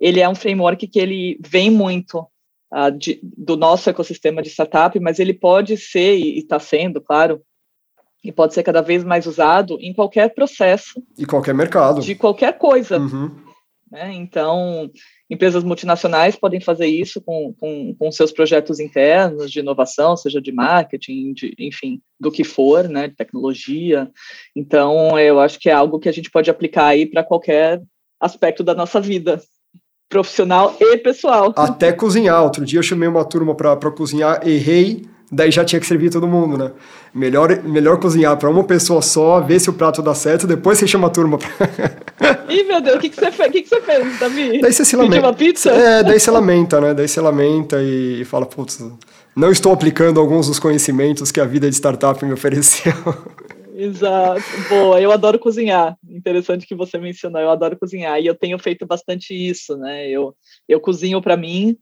ele 0.00 0.20
é 0.20 0.28
um 0.28 0.34
framework 0.34 0.86
que 0.88 0.98
ele 0.98 1.38
vem 1.46 1.70
muito 1.70 2.26
uh, 2.74 2.90
de, 2.90 3.20
do 3.22 3.56
nosso 3.56 3.88
ecossistema 3.88 4.42
de 4.42 4.50
startup, 4.50 4.98
mas 4.98 5.18
ele 5.18 5.32
pode 5.32 5.76
ser, 5.76 6.16
e 6.16 6.38
está 6.38 6.58
sendo, 6.58 7.00
claro, 7.00 7.40
e 8.24 8.32
pode 8.32 8.52
ser 8.54 8.64
cada 8.64 8.82
vez 8.82 9.04
mais 9.04 9.26
usado 9.26 9.78
em 9.80 9.94
qualquer 9.94 10.34
processo. 10.34 11.00
E 11.16 11.24
qualquer 11.24 11.54
mercado. 11.54 12.00
De 12.00 12.16
qualquer 12.16 12.58
coisa. 12.58 12.98
Uhum. 12.98 13.36
Né? 13.90 14.12
Então, 14.14 14.90
empresas 15.28 15.64
multinacionais 15.64 16.36
podem 16.36 16.60
fazer 16.60 16.86
isso 16.86 17.20
com, 17.20 17.52
com, 17.58 17.94
com, 17.98 18.12
seus 18.12 18.30
projetos 18.30 18.78
internos 18.78 19.50
de 19.50 19.58
inovação, 19.58 20.16
seja 20.16 20.40
de 20.40 20.52
marketing, 20.52 21.32
de, 21.32 21.54
enfim, 21.58 22.00
do 22.18 22.30
que 22.30 22.44
for, 22.44 22.88
né, 22.88 23.08
de 23.08 23.16
tecnologia. 23.16 24.10
Então, 24.54 25.18
eu 25.18 25.40
acho 25.40 25.58
que 25.58 25.68
é 25.68 25.72
algo 25.72 25.98
que 25.98 26.08
a 26.08 26.12
gente 26.12 26.30
pode 26.30 26.50
aplicar 26.50 26.86
aí 26.86 27.06
para 27.06 27.24
qualquer 27.24 27.82
aspecto 28.20 28.62
da 28.62 28.74
nossa 28.74 29.00
vida, 29.00 29.42
profissional 30.08 30.76
e 30.80 30.96
pessoal. 30.98 31.52
Até 31.56 31.92
cozinhar. 31.92 32.42
Outro 32.42 32.64
dia 32.64 32.78
eu 32.78 32.84
chamei 32.84 33.08
uma 33.08 33.24
turma 33.24 33.54
para 33.54 33.90
cozinhar, 33.90 34.46
errei, 34.46 35.04
daí 35.30 35.50
já 35.50 35.64
tinha 35.64 35.80
que 35.80 35.86
servir 35.86 36.10
todo 36.10 36.26
mundo, 36.26 36.56
né? 36.56 36.72
Melhor, 37.14 37.62
melhor 37.62 37.98
cozinhar 37.98 38.36
para 38.36 38.48
uma 38.50 38.64
pessoa 38.64 39.02
só, 39.02 39.40
ver 39.40 39.58
se 39.58 39.70
o 39.70 39.72
prato 39.72 40.02
dá 40.02 40.14
certo, 40.14 40.46
depois 40.46 40.78
você 40.78 40.86
chama 40.86 41.08
a 41.08 41.10
turma. 41.10 41.38
Pra... 41.38 42.44
Ih, 42.48 42.64
meu 42.64 42.80
Deus, 42.80 42.96
o 42.96 43.00
que, 43.00 43.08
que, 43.08 43.16
você, 43.16 43.32
fez? 43.32 43.50
que, 43.50 43.62
que 43.62 43.68
você 43.68 43.80
fez, 43.80 44.18
Davi? 44.18 44.60
Daí 44.60 44.72
você 44.72 44.84
se 44.84 44.96
lamenta. 44.96 45.26
uma 45.26 45.34
pizza? 45.34 45.70
É, 45.70 46.02
daí 46.02 46.20
você 46.20 46.30
lamenta, 46.30 46.80
né? 46.80 46.94
Daí 46.94 47.08
você 47.08 47.20
lamenta 47.20 47.82
e, 47.82 48.20
e 48.20 48.24
fala, 48.24 48.46
putz, 48.46 48.82
não 49.34 49.50
estou 49.50 49.72
aplicando 49.72 50.20
alguns 50.20 50.46
dos 50.46 50.58
conhecimentos 50.58 51.30
que 51.30 51.40
a 51.40 51.44
vida 51.44 51.68
de 51.68 51.76
startup 51.76 52.24
me 52.24 52.32
ofereceu. 52.32 52.92
Exato. 53.76 54.40
Boa, 54.70 54.98
eu 54.98 55.12
adoro 55.12 55.38
cozinhar. 55.38 55.98
Interessante 56.08 56.66
que 56.66 56.74
você 56.74 56.96
mencionou, 56.96 57.42
eu 57.42 57.50
adoro 57.50 57.78
cozinhar. 57.78 58.18
E 58.18 58.26
eu 58.26 58.34
tenho 58.34 58.58
feito 58.58 58.86
bastante 58.86 59.34
isso, 59.34 59.76
né? 59.76 60.08
Eu, 60.08 60.34
eu 60.66 60.80
cozinho 60.80 61.20
para 61.20 61.36
mim, 61.36 61.76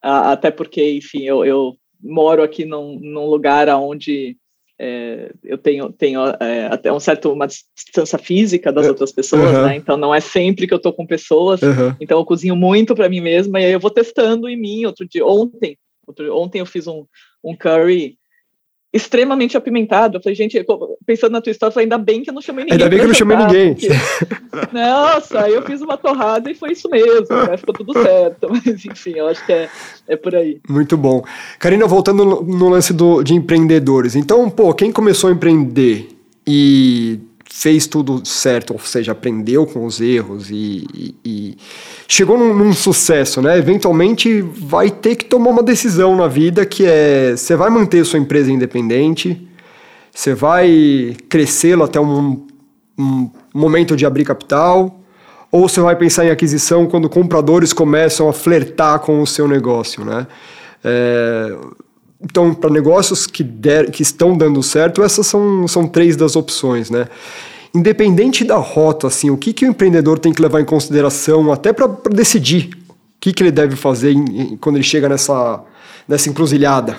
até 0.00 0.52
porque, 0.52 0.92
enfim, 0.92 1.24
eu, 1.24 1.44
eu 1.44 1.76
moro 2.02 2.42
aqui 2.42 2.64
num, 2.64 2.98
num 3.00 3.26
lugar 3.26 3.68
onde 3.68 4.36
é, 4.82 5.30
eu 5.44 5.58
tenho, 5.58 5.92
tenho 5.92 6.20
é, 6.40 6.66
até 6.66 6.90
um 6.90 6.98
certo 6.98 7.30
uma 7.30 7.46
distância 7.46 8.18
física 8.18 8.72
das 8.72 8.86
é, 8.86 8.88
outras 8.88 9.12
pessoas, 9.12 9.52
uhum. 9.52 9.66
né? 9.66 9.76
Então 9.76 9.96
não 9.98 10.14
é 10.14 10.20
sempre 10.20 10.66
que 10.66 10.72
eu 10.72 10.78
tô 10.78 10.90
com 10.90 11.06
pessoas. 11.06 11.60
Uhum. 11.60 11.94
Então 12.00 12.18
eu 12.18 12.24
cozinho 12.24 12.56
muito 12.56 12.94
para 12.94 13.08
mim 13.08 13.20
mesma 13.20 13.60
e 13.60 13.66
aí 13.66 13.72
eu 13.72 13.80
vou 13.80 13.90
testando 13.90 14.48
em 14.48 14.56
mim. 14.56 14.86
Outro 14.86 15.06
dia, 15.06 15.24
ontem, 15.26 15.76
outro, 16.06 16.34
ontem 16.34 16.60
eu 16.60 16.66
fiz 16.66 16.86
um, 16.86 17.04
um 17.44 17.54
curry 17.54 18.16
extremamente 18.92 19.56
apimentado. 19.56 20.16
Eu 20.16 20.22
falei, 20.22 20.34
gente, 20.34 20.64
pensando 21.06 21.32
na 21.32 21.40
tua 21.40 21.50
história, 21.50 21.70
eu 21.70 21.74
falei, 21.74 21.84
ainda 21.84 21.98
bem 21.98 22.22
que 22.22 22.30
eu 22.30 22.34
não 22.34 22.42
chamei 22.42 22.64
ninguém. 22.64 22.74
Ainda 22.74 22.90
bem 22.90 22.98
que 22.98 23.04
eu 23.04 23.08
não 23.08 23.14
chamei 23.14 23.36
ninguém. 23.36 23.74
Porque... 23.74 23.88
Nossa, 24.72 25.40
aí 25.42 25.54
eu 25.54 25.62
fiz 25.62 25.80
uma 25.80 25.96
torrada 25.96 26.50
e 26.50 26.54
foi 26.54 26.72
isso 26.72 26.88
mesmo, 26.90 27.36
né? 27.36 27.56
ficou 27.56 27.74
tudo 27.74 27.92
certo. 27.92 28.48
Mas 28.50 28.84
enfim, 28.84 29.12
eu 29.16 29.28
acho 29.28 29.44
que 29.46 29.52
é, 29.52 29.68
é 30.08 30.16
por 30.16 30.34
aí. 30.34 30.60
Muito 30.68 30.96
bom. 30.96 31.22
Karina, 31.58 31.86
voltando 31.86 32.24
no, 32.24 32.42
no 32.42 32.68
lance 32.68 32.92
do, 32.92 33.22
de 33.22 33.34
empreendedores. 33.34 34.16
Então, 34.16 34.50
pô, 34.50 34.74
quem 34.74 34.90
começou 34.90 35.30
a 35.30 35.32
empreender 35.32 36.08
e 36.46 37.20
fez 37.52 37.86
tudo 37.88 38.24
certo, 38.24 38.72
ou 38.72 38.78
seja, 38.78 39.10
aprendeu 39.10 39.66
com 39.66 39.84
os 39.84 40.00
erros 40.00 40.50
e, 40.50 40.86
e, 40.94 41.14
e 41.24 41.56
chegou 42.06 42.38
num, 42.38 42.54
num, 42.54 42.72
sucesso, 42.72 43.42
né? 43.42 43.58
Eventualmente 43.58 44.40
vai 44.40 44.88
ter 44.88 45.16
que 45.16 45.24
tomar 45.24 45.50
uma 45.50 45.62
decisão 45.62 46.16
na 46.16 46.28
vida 46.28 46.64
que 46.64 46.86
é: 46.86 47.34
você 47.36 47.56
vai 47.56 47.68
manter 47.68 48.04
sua 48.06 48.20
empresa 48.20 48.52
independente, 48.52 49.48
você 50.12 50.32
vai 50.32 51.16
crescê-lo 51.28 51.82
até 51.82 52.00
um, 52.00 52.46
um 52.96 53.30
momento 53.52 53.96
de 53.96 54.06
abrir 54.06 54.24
capital, 54.24 55.00
ou 55.50 55.68
você 55.68 55.80
vai 55.80 55.96
pensar 55.96 56.24
em 56.24 56.30
aquisição 56.30 56.86
quando 56.86 57.08
compradores 57.08 57.72
começam 57.72 58.28
a 58.28 58.32
flertar 58.32 59.00
com 59.00 59.20
o 59.20 59.26
seu 59.26 59.48
negócio, 59.48 60.04
né? 60.04 60.26
É, 60.84 61.56
então, 62.22 62.54
para 62.54 62.68
negócios 62.68 63.26
que, 63.26 63.42
der, 63.42 63.90
que 63.90 64.02
estão 64.02 64.36
dando 64.36 64.62
certo, 64.62 65.02
essas 65.02 65.26
são, 65.26 65.66
são 65.66 65.86
três 65.86 66.16
das 66.16 66.36
opções, 66.36 66.90
né? 66.90 67.08
Independente 67.74 68.44
da 68.44 68.56
rota, 68.56 69.06
assim, 69.06 69.30
o 69.30 69.38
que, 69.38 69.52
que 69.52 69.64
o 69.64 69.68
empreendedor 69.68 70.18
tem 70.18 70.32
que 70.32 70.42
levar 70.42 70.60
em 70.60 70.64
consideração 70.64 71.50
até 71.50 71.72
para 71.72 71.86
decidir 72.10 72.70
o 72.88 72.94
que, 73.20 73.32
que 73.32 73.42
ele 73.42 73.50
deve 73.50 73.74
fazer 73.74 74.12
em, 74.12 74.40
em, 74.40 74.56
quando 74.56 74.76
ele 74.76 74.84
chega 74.84 75.08
nessa, 75.08 75.64
nessa 76.06 76.28
encruzilhada? 76.28 76.98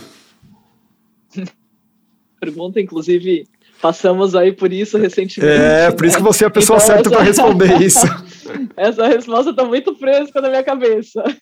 Pergunta, 2.40 2.82
inclusive, 2.82 3.46
passamos 3.80 4.34
aí 4.34 4.52
por 4.52 4.74
isso 4.74 4.98
recentemente. 4.98 5.54
É, 5.54 5.92
por 5.92 6.06
isso 6.06 6.18
que 6.18 6.24
você 6.24 6.46
é 6.46 6.48
a 6.48 6.52
pessoa 6.52 6.78
então, 6.78 6.88
certa 6.88 7.10
para 7.12 7.22
responder 7.22 7.78
isso. 7.84 8.08
essa 8.78 9.08
resposta 9.08 9.52
está 9.52 9.64
muito 9.64 9.96
fresca 9.96 10.42
na 10.42 10.50
minha 10.50 10.64
cabeça. 10.64 11.24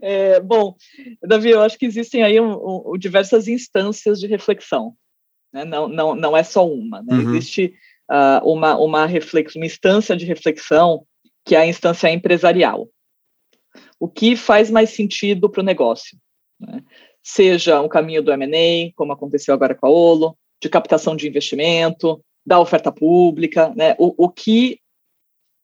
É, 0.00 0.40
bom, 0.40 0.74
Davi, 1.22 1.50
eu 1.50 1.60
acho 1.60 1.78
que 1.78 1.84
existem 1.84 2.22
aí 2.22 2.40
um, 2.40 2.92
um, 2.92 2.98
diversas 2.98 3.46
instâncias 3.46 4.18
de 4.18 4.26
reflexão. 4.26 4.94
Né? 5.52 5.64
Não, 5.64 5.86
não, 5.86 6.14
não 6.14 6.36
é 6.36 6.42
só 6.42 6.66
uma. 6.66 7.02
Né? 7.02 7.14
Uhum. 7.14 7.34
Existe 7.34 7.74
uh, 8.10 8.48
uma, 8.50 8.76
uma, 8.78 9.06
reflex, 9.06 9.54
uma 9.54 9.66
instância 9.66 10.16
de 10.16 10.24
reflexão 10.24 11.04
que 11.44 11.54
é 11.54 11.58
a 11.58 11.66
instância 11.66 12.10
empresarial. 12.10 12.88
O 13.98 14.08
que 14.08 14.34
faz 14.34 14.70
mais 14.70 14.90
sentido 14.90 15.48
para 15.48 15.60
o 15.60 15.64
negócio? 15.64 16.18
Né? 16.58 16.82
Seja 17.22 17.80
um 17.80 17.88
caminho 17.88 18.22
do 18.22 18.32
M&A, 18.32 18.92
como 18.96 19.12
aconteceu 19.12 19.54
agora 19.54 19.74
com 19.74 19.86
a 19.86 19.90
Olo, 19.90 20.36
de 20.60 20.68
captação 20.68 21.14
de 21.14 21.28
investimento, 21.28 22.22
da 22.44 22.58
oferta 22.58 22.90
pública, 22.90 23.72
né? 23.76 23.94
o, 23.98 24.24
o 24.24 24.28
que 24.28 24.79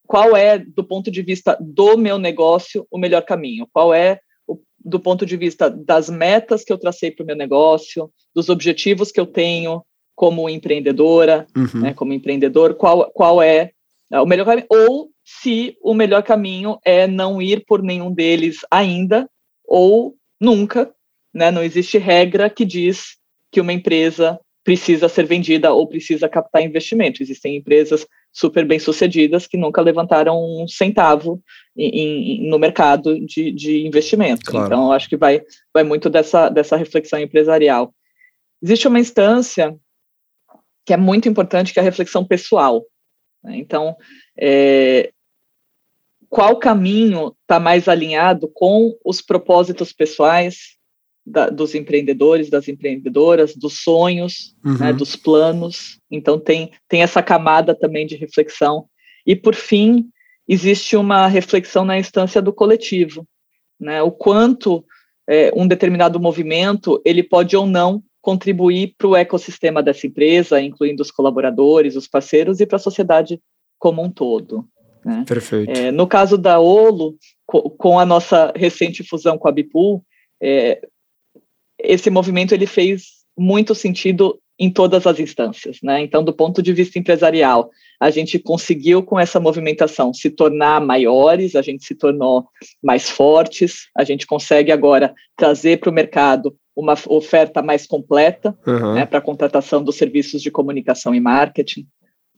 qual 0.07 0.35
é, 0.35 0.57
do 0.57 0.83
ponto 0.83 1.11
de 1.11 1.21
vista 1.21 1.57
do 1.59 1.97
meu 1.97 2.17
negócio, 2.17 2.87
o 2.89 2.97
melhor 2.97 3.21
caminho? 3.23 3.67
Qual 3.71 3.93
é, 3.93 4.19
o, 4.47 4.57
do 4.83 4.99
ponto 4.99 5.25
de 5.25 5.35
vista 5.35 5.69
das 5.69 6.09
metas 6.09 6.63
que 6.63 6.71
eu 6.71 6.77
tracei 6.77 7.11
para 7.11 7.23
o 7.23 7.27
meu 7.27 7.35
negócio, 7.35 8.09
dos 8.33 8.49
objetivos 8.49 9.11
que 9.11 9.19
eu 9.19 9.25
tenho 9.25 9.83
como 10.15 10.49
empreendedora, 10.49 11.45
uhum. 11.55 11.81
né, 11.81 11.93
como 11.93 12.13
empreendedor, 12.13 12.73
qual, 12.75 13.11
qual 13.11 13.41
é, 13.41 13.71
é 14.11 14.19
o 14.19 14.25
melhor 14.25 14.45
caminho? 14.45 14.67
Ou 14.69 15.11
se 15.23 15.77
o 15.83 15.93
melhor 15.93 16.23
caminho 16.23 16.79
é 16.83 17.05
não 17.05 17.41
ir 17.41 17.65
por 17.67 17.83
nenhum 17.83 18.11
deles 18.11 18.59
ainda, 18.71 19.29
ou 19.67 20.15
nunca, 20.39 20.91
né? 21.33 21.51
Não 21.51 21.61
existe 21.61 21.97
regra 21.97 22.49
que 22.49 22.63
diz 22.63 23.17
que 23.51 23.59
uma 23.59 23.73
empresa 23.73 24.39
precisa 24.67 25.07
ser 25.07 25.25
vendida 25.25 25.71
ou 25.71 25.87
precisa 25.87 26.27
captar 26.27 26.61
investimento. 26.61 27.23
Existem 27.23 27.55
empresas 27.55 28.05
super 28.33 28.65
bem 28.65 28.77
sucedidas 28.77 29.47
que 29.47 29.55
nunca 29.55 29.81
levantaram 29.81 30.37
um 30.37 30.67
centavo 30.67 31.41
em, 31.73 32.41
em, 32.43 32.49
no 32.49 32.59
mercado 32.59 33.17
de, 33.25 33.49
de 33.53 33.87
investimento. 33.87 34.41
Claro. 34.51 34.65
Então, 34.65 34.91
acho 34.91 35.07
que 35.07 35.15
vai, 35.15 35.41
vai 35.73 35.85
muito 35.85 36.09
dessa, 36.09 36.49
dessa 36.49 36.75
reflexão 36.75 37.17
empresarial. 37.17 37.95
Existe 38.61 38.89
uma 38.89 38.99
instância 38.99 39.73
que 40.85 40.91
é 40.93 40.97
muito 40.97 41.29
importante, 41.29 41.71
que 41.71 41.79
é 41.79 41.81
a 41.81 41.85
reflexão 41.85 42.25
pessoal. 42.25 42.83
Né? 43.41 43.55
Então, 43.59 43.95
é, 44.37 45.13
qual 46.27 46.59
caminho 46.59 47.33
está 47.43 47.57
mais 47.57 47.87
alinhado 47.87 48.51
com 48.53 48.97
os 49.05 49.21
propósitos 49.21 49.93
pessoais 49.93 50.76
da, 51.27 51.49
dos 51.49 51.75
empreendedores, 51.75 52.49
das 52.49 52.67
empreendedoras, 52.69 53.53
dos 53.55 53.79
sonhos, 53.79 54.55
uhum. 54.63 54.77
né, 54.77 54.93
dos 54.93 55.15
planos. 55.15 55.99
Então 56.09 56.39
tem, 56.39 56.71
tem 56.87 57.01
essa 57.01 57.21
camada 57.21 57.75
também 57.75 58.07
de 58.07 58.15
reflexão. 58.15 58.85
E 59.25 59.35
por 59.35 59.53
fim, 59.53 60.09
existe 60.47 60.95
uma 60.95 61.27
reflexão 61.27 61.83
na 61.83 61.99
instância 61.99 62.41
do 62.41 62.53
coletivo, 62.53 63.27
né? 63.77 64.01
O 64.01 64.09
quanto 64.09 64.85
é, 65.29 65.51
um 65.53 65.67
determinado 65.67 66.19
movimento 66.19 67.01
ele 67.03 67.21
pode 67.21 67.55
ou 67.57 67.65
não 67.65 68.01
contribuir 68.21 68.95
para 68.97 69.07
o 69.07 69.15
ecossistema 69.15 69.83
dessa 69.83 70.07
empresa, 70.07 70.61
incluindo 70.61 71.01
os 71.01 71.11
colaboradores, 71.11 71.95
os 71.97 72.07
parceiros 72.07 72.61
e 72.61 72.65
para 72.65 72.77
a 72.77 72.79
sociedade 72.79 73.41
como 73.77 74.01
um 74.01 74.09
todo. 74.09 74.65
Né? 75.03 75.25
Perfeito. 75.27 75.71
É, 75.71 75.91
no 75.91 76.07
caso 76.07 76.37
da 76.37 76.59
Olo, 76.59 77.15
co 77.45 77.69
com 77.69 77.99
a 77.99 78.05
nossa 78.05 78.53
recente 78.55 79.03
fusão 79.03 79.37
com 79.37 79.47
a 79.47 79.51
Bipool, 79.51 80.03
é, 80.41 80.81
esse 81.79 82.09
movimento 82.09 82.53
ele 82.53 82.65
fez 82.65 83.17
muito 83.37 83.75
sentido 83.75 84.39
em 84.59 84.71
todas 84.71 85.05
as 85.05 85.19
instâncias, 85.19 85.77
né? 85.83 86.01
Então, 86.01 86.23
do 86.23 86.33
ponto 86.33 86.63
de 86.63 86.73
vista 86.73 86.97
empresarial, 86.97 87.69
a 87.99 88.09
gente 88.09 88.39
conseguiu 88.39 89.03
com 89.03 89.19
essa 89.19 89.39
movimentação 89.39 90.11
se 90.13 90.31
tornar 90.31 90.81
maiores, 90.81 91.55
a 91.55 91.61
gente 91.61 91.85
se 91.85 91.93
tornou 91.93 92.47
mais 92.81 93.07
fortes, 93.07 93.87
a 93.95 94.03
gente 94.03 94.25
consegue 94.25 94.71
agora 94.71 95.13
trazer 95.35 95.79
para 95.79 95.91
o 95.91 95.93
mercado 95.93 96.55
uma 96.75 96.95
oferta 97.07 97.61
mais 97.61 97.85
completa 97.85 98.57
uhum. 98.65 98.93
né, 98.95 99.05
para 99.05 99.19
a 99.19 99.21
contratação 99.21 99.83
dos 99.83 99.95
serviços 99.95 100.41
de 100.41 100.49
comunicação 100.49 101.13
e 101.13 101.19
marketing. 101.19 101.87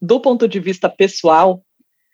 Do 0.01 0.19
ponto 0.19 0.47
de 0.47 0.59
vista 0.59 0.89
pessoal, 0.89 1.61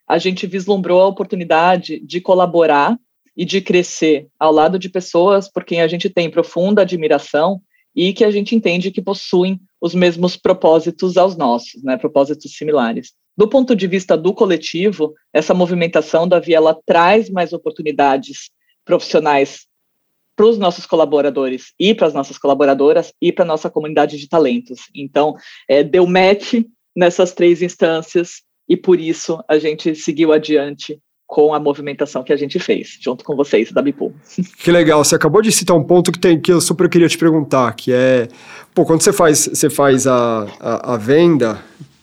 a 0.08 0.20
gente 0.20 0.46
vislumbrou 0.46 1.02
a 1.02 1.08
oportunidade 1.08 2.00
de 2.00 2.22
colaborar 2.22 2.98
e 3.36 3.44
de 3.46 3.62
crescer 3.62 4.28
ao 4.40 4.52
lado 4.52 4.80
de 4.80 4.90
pessoas 4.90 5.50
por 5.50 5.64
quem 5.64 5.82
a 5.82 5.88
gente 5.88 6.10
tem 6.10 6.30
profunda 6.30 6.82
admiração 6.82 7.62
e 7.96 8.14
que 8.14 8.26
a 8.26 8.32
gente 8.32 8.56
entende 8.56 8.92
que 8.92 9.02
possuem 9.02 9.60
os 9.80 9.96
mesmos 9.96 10.36
propósitos 10.36 11.18
aos 11.18 11.38
nossos, 11.38 11.82
né, 11.84 11.98
propósitos 11.98 12.52
similares. 12.56 13.14
Do 13.38 13.48
ponto 13.48 13.76
de 13.76 13.88
vista 13.88 14.18
do 14.18 14.34
coletivo, 14.34 15.14
essa 15.34 15.54
movimentação 15.54 16.28
da 16.28 16.42
ela 16.48 16.78
traz 16.86 17.30
mais 17.30 17.54
oportunidades 17.54 18.50
profissionais 18.84 19.66
para 20.36 20.46
os 20.46 20.58
nossos 20.58 20.86
colaboradores 20.86 21.74
e 21.80 21.94
para 21.96 22.08
as 22.08 22.14
nossas 22.14 22.38
colaboradoras 22.38 23.14
e 23.22 23.32
para 23.32 23.46
a 23.46 23.48
nossa 23.48 23.70
comunidade 23.70 24.18
de 24.18 24.28
talentos. 24.28 24.82
Então, 24.94 25.36
é, 25.68 25.84
deu 25.84 26.06
match 26.06 26.56
nessas 26.96 27.34
três 27.34 27.62
instâncias 27.62 28.42
e 28.68 28.76
por 28.76 29.00
isso 29.00 29.42
a 29.48 29.58
gente 29.58 29.96
seguiu 29.96 30.34
adiante 30.34 31.00
com 31.28 31.54
a 31.54 31.60
movimentação 31.60 32.24
que 32.24 32.32
a 32.32 32.38
gente 32.38 32.60
fez, 32.60 32.98
junto 33.02 33.24
com 33.24 33.36
vocês 33.36 33.72
da 33.72 33.82
Bipool. 33.82 34.14
Que 34.58 34.72
legal, 34.72 35.04
você 35.04 35.16
acabou 35.16 35.42
de 35.42 35.52
citar 35.52 35.76
um 35.76 35.84
ponto 35.84 36.12
que, 36.12 36.20
tem, 36.20 36.40
que 36.40 36.52
eu 36.52 36.62
super 36.62 36.90
queria 36.90 37.08
te 37.08 37.18
perguntar, 37.18 37.74
que 37.74 37.92
é, 37.92 38.28
pô, 38.74 38.86
quando 38.86 39.02
você 39.02 39.12
faz, 39.12 39.50
você 39.52 39.70
faz 39.70 40.08
a, 40.08 40.48
a, 40.60 40.94
a 40.94 40.98
venda 40.98 41.60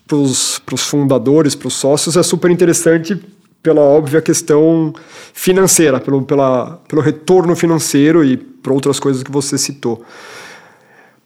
para 0.07 0.17
os 0.17 0.83
fundadores, 0.83 1.55
para 1.55 1.69
os 1.69 1.75
sócios, 1.75 2.17
é 2.17 2.23
super 2.23 2.51
interessante 2.51 3.19
pela 3.63 3.81
óbvia 3.81 4.21
questão 4.21 4.93
financeira, 5.33 6.01
pelo, 6.01 6.23
pela, 6.23 6.81
pelo 6.89 7.01
retorno 7.01 7.55
financeiro 7.55 8.25
e 8.25 8.37
por 8.37 8.73
outras 8.73 8.99
coisas 8.99 9.23
que 9.23 9.31
você 9.31 9.57
citou. 9.57 10.05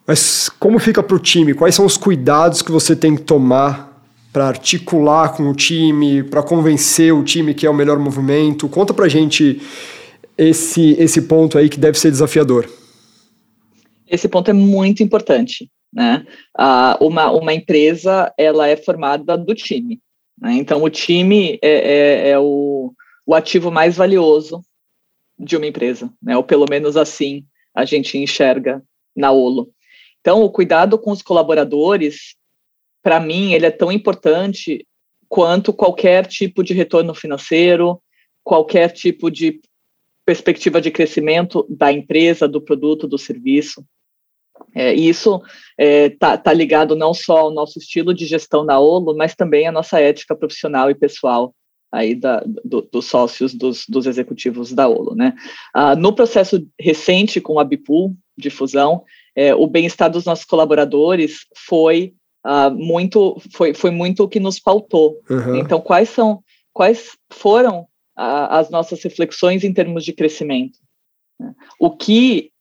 Mas 0.05 0.49
como 0.59 0.79
fica 0.79 1.01
para 1.03 1.15
o 1.15 1.19
time? 1.19 1.53
Quais 1.53 1.75
são 1.75 1.85
os 1.85 1.97
cuidados 1.97 2.61
que 2.61 2.71
você 2.71 2.95
tem 2.95 3.15
que 3.15 3.23
tomar 3.23 3.86
para 4.37 4.49
articular 4.49 5.35
com 5.35 5.49
o 5.49 5.55
time, 5.55 6.21
para 6.21 6.43
convencer 6.43 7.11
o 7.11 7.23
time 7.23 7.55
que 7.55 7.65
é 7.65 7.69
o 7.71 7.73
melhor 7.73 7.97
movimento? 7.97 8.69
Conta 8.69 8.93
para 8.93 9.07
gente 9.07 9.59
esse, 10.37 10.91
esse 10.99 11.23
ponto 11.23 11.57
aí 11.57 11.67
que 11.67 11.79
deve 11.79 11.97
ser 11.97 12.11
desafiador. 12.11 12.69
Esse 14.07 14.29
ponto 14.29 14.51
é 14.51 14.53
muito 14.53 15.01
importante. 15.01 15.71
Né? 15.91 16.23
Uma, 17.01 17.31
uma 17.31 17.51
empresa 17.51 18.31
ela 18.37 18.67
é 18.67 18.77
formada 18.77 19.35
do 19.35 19.55
time. 19.55 19.99
Né? 20.39 20.53
Então, 20.53 20.83
o 20.83 20.89
time 20.91 21.57
é, 21.59 21.71
é, 21.71 22.29
é, 22.29 22.39
o, 22.39 22.93
o 23.25 23.33
ativo 23.33 23.71
mais 23.71 23.97
valioso 23.97 24.61
de 25.39 25.57
uma 25.57 25.65
empresa, 25.65 26.13
né? 26.21 26.37
ou 26.37 26.43
pelo 26.43 26.67
menos 26.69 26.95
assim 26.95 27.43
a 27.73 27.85
gente 27.85 28.19
enxerga 28.19 28.83
na 29.15 29.31
Olo. 29.31 29.71
Então, 30.21 30.43
o 30.43 30.51
cuidado 30.51 30.99
com 30.99 31.09
os 31.09 31.23
colaboradores 31.23 32.37
para 33.07 33.21
mim, 33.21 33.53
ele 33.53 33.65
é 33.65 33.71
tão 33.71 33.89
importante 33.89 34.85
quanto 35.29 35.71
qualquer 35.71 36.25
tipo 36.27 36.61
de 36.61 36.73
retorno 36.73 37.15
financeiro, 37.15 38.01
qualquer 38.43 38.89
tipo 38.89 39.31
de 39.31 39.61
perspectiva 40.25 40.81
de 40.81 40.91
crescimento 40.91 41.65
da 41.69 41.89
empresa, 41.89 42.49
do 42.49 42.59
produto, 42.59 43.07
do 43.07 43.17
serviço. 43.17 43.81
É, 44.75 44.93
isso 44.93 45.37
está 45.37 45.47
é, 45.77 46.09
tá, 46.09 46.37
tá 46.37 46.51
ligado 46.51 46.97
não 46.97 47.13
só 47.13 47.37
ao 47.37 47.51
nosso 47.51 47.79
estilo 47.79 48.13
de 48.13 48.25
gestão 48.25 48.65
na 48.65 48.77
Olo, 48.77 49.15
mas 49.15 49.33
também 49.33 49.65
à 49.65 49.71
nossa 49.71 50.01
ética 50.01 50.35
profissional 50.35 50.91
e 50.91 50.93
pessoal 50.93 51.55
aí 51.89 52.13
da, 52.13 52.43
do, 52.65 52.81
dos 52.81 53.05
sócios, 53.05 53.53
dos, 53.53 53.85
dos, 53.87 54.05
executivos 54.05 54.73
da 54.73 54.89
Olo. 54.89 55.15
Né? 55.15 55.33
Ah, 55.73 55.95
no 55.95 56.13
processo 56.13 56.67
recente 56.77 57.39
com 57.39 57.57
a 57.57 57.63
Bipool 57.63 58.17
de 58.37 58.49
fusão, 58.49 59.05
é, 59.33 59.55
o 59.55 59.65
bem-estar 59.65 60.11
dos 60.11 60.25
nossos 60.25 60.43
colaboradores 60.43 61.45
foi 61.55 62.13
uh, 62.47 62.73
muito 62.73 63.41
foi, 63.51 63.73
foi 63.73 63.91
muito 63.91 64.23
o 64.23 64.29
que 64.29 64.39
nos 64.39 64.59
pautou. 64.59 65.19
Uhum. 65.29 65.57
Então, 65.57 65.81
quais 65.81 66.09
são 66.09 66.41
quais 66.73 67.17
foram 67.29 67.81
uh, 67.81 68.47
as 68.49 68.69
nossas 68.69 69.03
reflexões 69.03 69.63
em 69.63 69.73
termos 69.73 70.05
de 70.05 70.13
crescimento? 70.13 70.79
O 71.79 71.95
que 71.95 72.51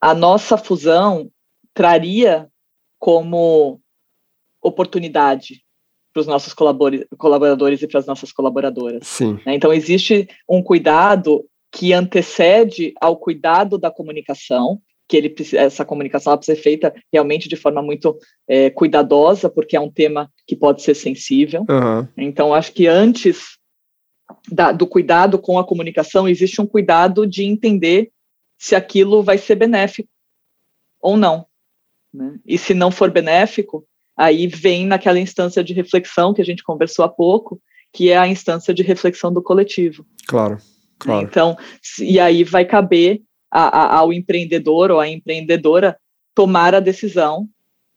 a 0.00 0.14
nossa 0.14 0.56
fusão 0.56 1.30
traria 1.74 2.48
como 2.98 3.80
oportunidade 4.62 5.62
para 6.12 6.22
os 6.22 6.26
nossos 6.26 6.54
colaboradores 6.54 7.82
e 7.82 7.86
para 7.86 8.00
as 8.00 8.06
nossas 8.06 8.32
colaboradoras. 8.32 9.06
Sim. 9.06 9.38
Né? 9.44 9.54
Então, 9.54 9.70
existe 9.70 10.26
um 10.48 10.62
cuidado 10.62 11.44
que 11.70 11.92
antecede 11.92 12.94
ao 12.98 13.18
cuidado 13.18 13.76
da 13.76 13.90
comunicação, 13.90 14.80
que 15.08 15.16
ele 15.16 15.34
essa 15.54 15.84
comunicação 15.84 16.36
precisa 16.36 16.56
ser 16.56 16.62
feita 16.62 16.94
realmente 17.12 17.48
de 17.48 17.56
forma 17.56 17.80
muito 17.80 18.18
é, 18.48 18.70
cuidadosa, 18.70 19.48
porque 19.48 19.76
é 19.76 19.80
um 19.80 19.90
tema 19.90 20.30
que 20.46 20.56
pode 20.56 20.82
ser 20.82 20.94
sensível. 20.94 21.64
Uhum. 21.68 22.08
Então, 22.16 22.52
acho 22.52 22.72
que 22.72 22.86
antes 22.86 23.56
da, 24.50 24.72
do 24.72 24.86
cuidado 24.86 25.38
com 25.38 25.58
a 25.58 25.64
comunicação, 25.64 26.28
existe 26.28 26.60
um 26.60 26.66
cuidado 26.66 27.26
de 27.26 27.44
entender 27.44 28.10
se 28.58 28.74
aquilo 28.74 29.22
vai 29.22 29.38
ser 29.38 29.54
benéfico 29.54 30.08
ou 31.00 31.16
não. 31.16 31.46
Né? 32.12 32.38
E 32.44 32.58
se 32.58 32.74
não 32.74 32.90
for 32.90 33.10
benéfico, 33.10 33.86
aí 34.16 34.46
vem 34.46 34.86
naquela 34.86 35.20
instância 35.20 35.62
de 35.62 35.72
reflexão 35.72 36.32
que 36.34 36.42
a 36.42 36.44
gente 36.44 36.64
conversou 36.64 37.04
há 37.04 37.08
pouco, 37.08 37.60
que 37.92 38.10
é 38.10 38.16
a 38.16 38.26
instância 38.26 38.74
de 38.74 38.82
reflexão 38.82 39.32
do 39.32 39.42
coletivo. 39.42 40.04
Claro. 40.26 40.58
Claro. 40.98 41.26
Então, 41.26 41.56
e 42.00 42.18
aí 42.18 42.42
vai 42.42 42.64
caber 42.64 43.22
a, 43.50 43.62
a, 43.62 43.96
ao 43.98 44.12
empreendedor 44.12 44.90
ou 44.90 45.00
à 45.00 45.08
empreendedora 45.08 45.96
tomar 46.34 46.74
a 46.74 46.80
decisão 46.80 47.48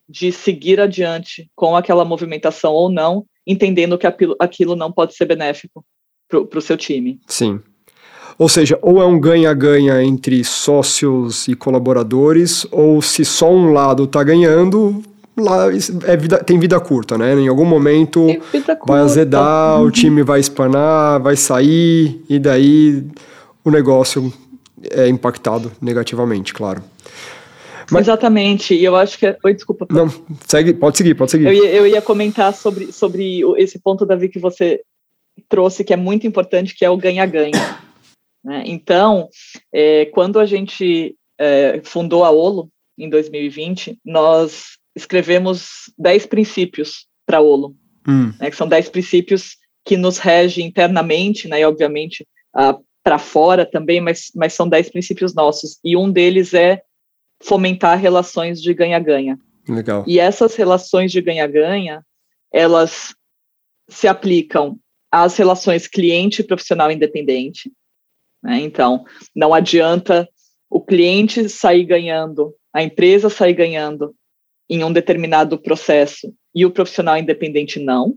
de 0.07 0.31
seguir 0.31 0.79
adiante 0.79 1.49
com 1.55 1.75
aquela 1.75 2.03
movimentação 2.03 2.73
ou 2.73 2.89
não, 2.89 3.25
entendendo 3.45 3.97
que 3.97 4.07
aquilo, 4.07 4.35
aquilo 4.39 4.75
não 4.75 4.91
pode 4.91 5.15
ser 5.15 5.25
benéfico 5.25 5.85
para 6.27 6.59
o 6.59 6.61
seu 6.61 6.77
time. 6.77 7.19
Sim. 7.27 7.59
Ou 8.37 8.47
seja, 8.47 8.79
ou 8.81 9.01
é 9.01 9.05
um 9.05 9.19
ganha-ganha 9.19 10.01
entre 10.01 10.43
sócios 10.43 11.47
e 11.47 11.55
colaboradores, 11.55 12.65
ou 12.71 13.01
se 13.01 13.25
só 13.25 13.51
um 13.51 13.73
lado 13.73 14.05
está 14.05 14.23
ganhando, 14.23 15.03
lá 15.37 15.67
é 16.05 16.15
vida, 16.15 16.37
tem 16.43 16.57
vida 16.57 16.79
curta, 16.79 17.17
né? 17.17 17.33
Em 17.33 17.47
algum 17.47 17.65
momento 17.65 18.27
vai 18.87 19.01
azedar, 19.01 19.79
uhum. 19.81 19.87
o 19.87 19.91
time 19.91 20.23
vai 20.23 20.39
espanar, 20.39 21.19
vai 21.19 21.35
sair, 21.35 22.23
e 22.29 22.39
daí 22.39 23.05
o 23.63 23.69
negócio 23.69 24.31
é 24.91 25.07
impactado 25.07 25.71
negativamente, 25.81 26.53
claro. 26.53 26.83
Mas... 27.91 28.07
Exatamente, 28.07 28.75
e 28.75 28.83
eu 28.83 28.95
acho 28.95 29.17
que. 29.17 29.25
É... 29.25 29.37
Oi, 29.43 29.53
desculpa. 29.53 29.87
Não, 29.89 30.07
segue, 30.47 30.73
pode 30.73 30.97
seguir, 30.97 31.15
pode 31.15 31.31
seguir. 31.31 31.47
Eu 31.47 31.53
ia, 31.53 31.71
eu 31.71 31.87
ia 31.87 32.01
comentar 32.01 32.53
sobre, 32.53 32.91
sobre 32.91 33.41
esse 33.57 33.79
ponto, 33.79 34.05
Davi, 34.05 34.29
que 34.29 34.39
você 34.39 34.81
trouxe, 35.47 35.83
que 35.83 35.93
é 35.93 35.97
muito 35.97 36.27
importante, 36.27 36.75
que 36.75 36.85
é 36.85 36.89
o 36.89 36.97
ganha-ganha. 36.97 37.51
né? 38.43 38.63
Então, 38.65 39.27
é, 39.73 40.05
quando 40.05 40.39
a 40.39 40.45
gente 40.45 41.15
é, 41.39 41.81
fundou 41.83 42.23
a 42.23 42.29
Olo, 42.29 42.69
em 42.99 43.09
2020, 43.09 43.97
nós 44.03 44.77
escrevemos 44.95 45.91
10 45.97 46.25
princípios 46.25 47.07
para 47.25 47.37
a 47.37 47.41
Olo, 47.41 47.75
hum. 48.07 48.33
né, 48.39 48.49
que 48.49 48.55
são 48.55 48.67
10 48.67 48.89
princípios 48.89 49.55
que 49.85 49.95
nos 49.95 50.17
regem 50.17 50.67
internamente, 50.67 51.47
né, 51.47 51.61
e 51.61 51.65
obviamente 51.65 52.27
a 52.53 52.77
para 53.09 53.17
fora 53.17 53.65
também, 53.65 53.99
mas, 53.99 54.29
mas 54.35 54.53
são 54.53 54.69
dez 54.69 54.87
princípios 54.87 55.33
nossos. 55.33 55.79
E 55.83 55.97
um 55.97 56.11
deles 56.11 56.53
é 56.53 56.83
fomentar 57.41 57.97
relações 57.97 58.61
de 58.61 58.71
ganha-ganha. 58.71 59.39
Legal. 59.67 60.03
E 60.05 60.19
essas 60.19 60.53
relações 60.53 61.11
de 61.11 61.19
ganha-ganha, 61.19 62.05
elas 62.53 63.15
se 63.87 64.07
aplicam 64.07 64.77
às 65.11 65.35
relações 65.37 65.87
cliente 65.87 66.43
profissional 66.43 66.91
independente. 66.91 67.71
Né? 68.43 68.59
Então, 68.59 69.03
não 69.35 69.55
adianta 69.55 70.29
o 70.69 70.79
cliente 70.79 71.49
sair 71.49 71.85
ganhando, 71.85 72.53
a 72.71 72.83
empresa 72.83 73.27
sair 73.27 73.55
ganhando 73.55 74.13
em 74.69 74.83
um 74.83 74.93
determinado 74.93 75.57
processo 75.57 76.31
e 76.53 76.63
o 76.63 76.69
profissional 76.69 77.17
independente 77.17 77.79
não 77.79 78.15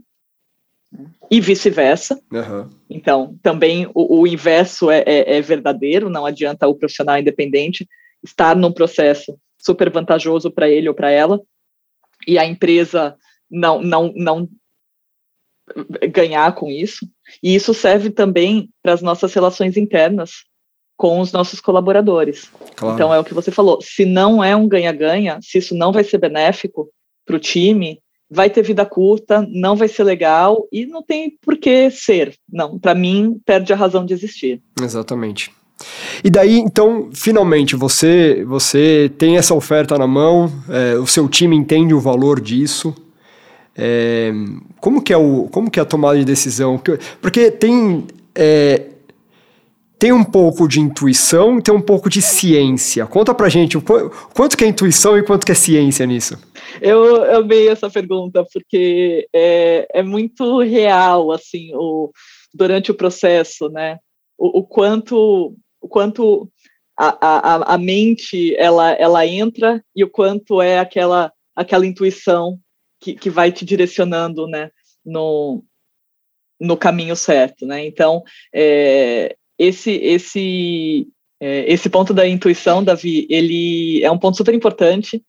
e 1.31 1.41
vice-versa. 1.41 2.21
Uhum. 2.31 2.69
Então, 2.89 3.39
também 3.43 3.87
o, 3.95 4.21
o 4.21 4.27
inverso 4.27 4.91
é, 4.91 5.03
é, 5.07 5.37
é, 5.37 5.41
verdadeiro, 5.41 6.11
não 6.11 6.27
adianta 6.27 6.69
o 6.69 6.75
profissional 6.75 7.19
independente 7.19 7.89
estar 8.23 8.55
num 8.55 8.73
processo 8.73 9.39
super 9.59 9.91
vantajoso 9.91 10.51
para 10.51 10.69
ele 10.69 10.89
ou 10.89 10.95
para 10.95 11.11
ela, 11.11 11.41
e 12.27 12.39
a 12.39 12.45
empresa 12.45 13.17
não, 13.51 13.81
não, 13.81 14.13
não 14.15 14.49
ganhar 16.11 16.55
com 16.55 16.71
isso. 16.71 17.07
E 17.43 17.55
isso 17.55 17.73
serve 17.73 18.11
também 18.11 18.69
para 18.83 18.93
as 18.93 19.03
nossas 19.03 19.33
relações 19.33 19.77
internas 19.77 20.45
com 20.97 21.21
os 21.21 21.33
nossos 21.33 21.61
colaboradores. 21.61 22.51
Claro. 22.77 22.95
Então, 22.95 23.15
é 23.15 23.19
o 23.19 23.25
que 23.25 23.35
você 23.35 23.51
falou: 23.51 23.81
se 23.81 24.05
não 24.05 24.43
é 24.43 24.55
um 24.55 24.69
ganha-ganha, 24.69 25.39
se 25.43 25.59
isso 25.59 25.75
não 25.75 25.93
vai 25.93 26.05
ser 26.05 26.19
benéfico 26.19 26.91
para 27.25 27.37
o 27.37 27.41
time, 27.41 28.01
vai 28.33 28.49
ter 28.49 28.62
vida 28.62 28.85
curta, 28.87 29.47
não 29.51 29.77
vai 29.77 29.88
ser 29.88 30.05
legal 30.05 30.66
e 30.73 30.87
não 30.87 31.03
tem 31.03 31.37
por 31.42 31.57
que 31.57 31.90
ser. 31.90 32.35
Não, 32.51 32.79
para 32.79 32.95
mim, 32.95 33.38
perde 33.45 33.73
a 33.73 33.77
razão 33.77 34.05
de 34.07 34.14
existir. 34.14 34.61
Exatamente. 34.81 35.51
E 36.25 36.31
daí, 36.31 36.59
então, 36.59 37.11
finalmente, 37.12 37.77
você 37.77 38.45
você 38.47 39.11
tem 39.18 39.37
essa 39.37 39.55
oferta 39.55 39.99
na 39.99 40.07
mão, 40.07 40.51
é, 40.68 40.95
o 40.99 41.07
seu 41.07 41.29
time 41.29 41.57
entende 41.57 41.92
o 41.92 42.01
valor 42.01 42.40
disso. 42.40 42.95
É, 43.77 44.33
como, 44.81 45.03
que 45.03 45.12
é 45.12 45.16
o, 45.16 45.49
como 45.51 45.71
que 45.71 45.79
é 45.79 45.83
a 45.83 45.87
tomada 45.87 46.18
de 46.18 46.25
decisão? 46.25 46.81
Porque 47.21 47.51
tem, 47.51 48.07
é, 48.35 48.92
tem 50.03 50.11
um 50.11 50.25
pouco 50.25 50.67
de 50.67 50.81
intuição 50.81 51.61
e 51.61 51.62
tem 51.62 51.73
um 51.73 51.81
pouco 51.81 52.11
de 52.11 52.21
ciência. 52.21 53.07
Conta 53.07 53.33
pra 53.33 53.49
gente 53.49 53.79
o 53.79 53.83
quanto 54.35 54.57
que 54.57 54.65
é 54.65 54.67
intuição 54.67 55.17
e 55.17 55.23
quanto 55.23 55.47
que 55.47 55.53
é 55.53 55.55
ciência 55.55 56.05
nisso. 56.05 56.37
Eu 56.81 57.37
amei 57.37 57.69
essa 57.69 57.88
pergunta, 57.88 58.45
porque 58.53 59.29
é, 59.33 59.87
é 59.95 60.03
muito 60.03 60.59
real, 60.59 61.31
assim, 61.31 61.71
o, 61.77 62.11
durante 62.53 62.91
o 62.91 62.97
processo, 62.97 63.69
né? 63.69 63.99
O, 64.37 64.59
o 64.59 64.65
quanto, 64.65 65.57
o 65.81 65.88
quanto 65.88 66.51
a, 66.99 67.17
a, 67.21 67.75
a 67.75 67.79
mente, 67.79 68.57
ela, 68.57 68.91
ela 68.95 69.25
entra 69.25 69.85
e 69.95 70.03
o 70.03 70.11
quanto 70.11 70.61
é 70.61 70.81
aquela, 70.81 71.33
aquela 71.55 71.87
intuição 71.87 72.59
que, 73.01 73.15
que 73.15 73.31
vai 73.31 73.53
te 73.53 73.65
direcionando, 73.65 74.49
né? 74.49 74.69
No, 75.07 75.62
no 76.61 76.77
caminho 76.77 77.15
certo, 77.15 77.65
né? 77.65 77.87
Então, 77.87 78.25
é, 78.53 79.37
esse 79.62 79.90
esse 79.90 81.09
é, 81.40 81.72
esse 81.72 81.90
ponto 81.90 82.14
da 82.14 82.27
intuição, 82.27 82.85
Davi, 82.85 83.27
ele 83.29 84.03
é 84.03 84.11
um 84.11 84.18
ponto 84.18 84.37
super 84.37 84.55
importante 84.55 85.22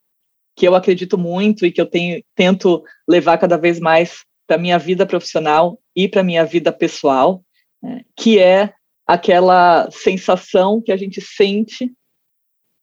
que 0.55 0.67
eu 0.67 0.75
acredito 0.75 1.17
muito 1.17 1.65
e 1.65 1.71
que 1.71 1.81
eu 1.81 1.85
tenho 1.85 2.23
tento 2.35 2.83
levar 3.07 3.37
cada 3.37 3.57
vez 3.57 3.79
mais 3.79 4.23
para 4.47 4.57
minha 4.57 4.77
vida 4.77 5.05
profissional 5.05 5.79
e 5.95 6.07
para 6.07 6.23
minha 6.23 6.45
vida 6.45 6.71
pessoal, 6.71 7.43
né? 7.81 8.03
que 8.15 8.39
é 8.39 8.73
aquela 9.07 9.89
sensação 9.91 10.81
que 10.81 10.91
a 10.91 10.97
gente 10.97 11.19
sente 11.19 11.91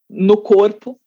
no 0.09 0.37
corpo 0.37 1.01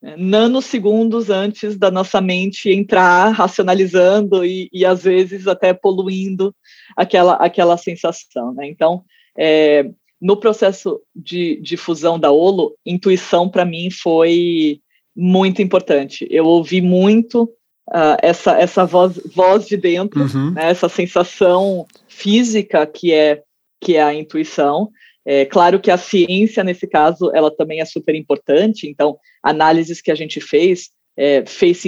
né, 0.00 0.14
nanosegundos 0.16 1.30
antes 1.30 1.76
da 1.76 1.90
nossa 1.90 2.20
mente 2.20 2.70
entrar 2.70 3.30
racionalizando 3.30 4.44
e, 4.44 4.68
e 4.72 4.84
às 4.84 5.02
vezes 5.02 5.48
até 5.48 5.74
poluindo 5.74 6.54
aquela, 6.96 7.34
aquela 7.34 7.76
sensação. 7.76 8.54
Né? 8.54 8.68
Então, 8.68 9.04
é, 9.38 9.90
no 10.20 10.36
processo 10.36 11.00
de, 11.14 11.60
de 11.60 11.76
fusão 11.76 12.18
da 12.18 12.32
Olo, 12.32 12.74
intuição 12.84 13.48
para 13.48 13.64
mim 13.64 13.90
foi 13.90 14.80
muito 15.14 15.62
importante. 15.62 16.26
Eu 16.30 16.44
ouvi 16.46 16.80
muito 16.80 17.44
uh, 17.88 18.16
essa, 18.22 18.52
essa 18.58 18.84
voz, 18.84 19.20
voz 19.34 19.66
de 19.66 19.76
dentro, 19.76 20.22
uhum. 20.22 20.52
né, 20.52 20.70
essa 20.70 20.88
sensação 20.88 21.86
física 22.08 22.86
que 22.86 23.12
é, 23.12 23.42
que 23.80 23.96
é 23.96 24.02
a 24.02 24.14
intuição. 24.14 24.90
É 25.24 25.44
claro 25.44 25.80
que 25.80 25.90
a 25.90 25.98
ciência, 25.98 26.62
nesse 26.62 26.86
caso, 26.86 27.30
ela 27.34 27.50
também 27.50 27.80
é 27.80 27.84
super 27.84 28.14
importante, 28.14 28.88
então, 28.88 29.18
análises 29.42 30.00
que 30.00 30.10
a 30.10 30.14
gente 30.14 30.40
fez, 30.40 30.90
é, 31.16 31.44
fez 31.44 31.82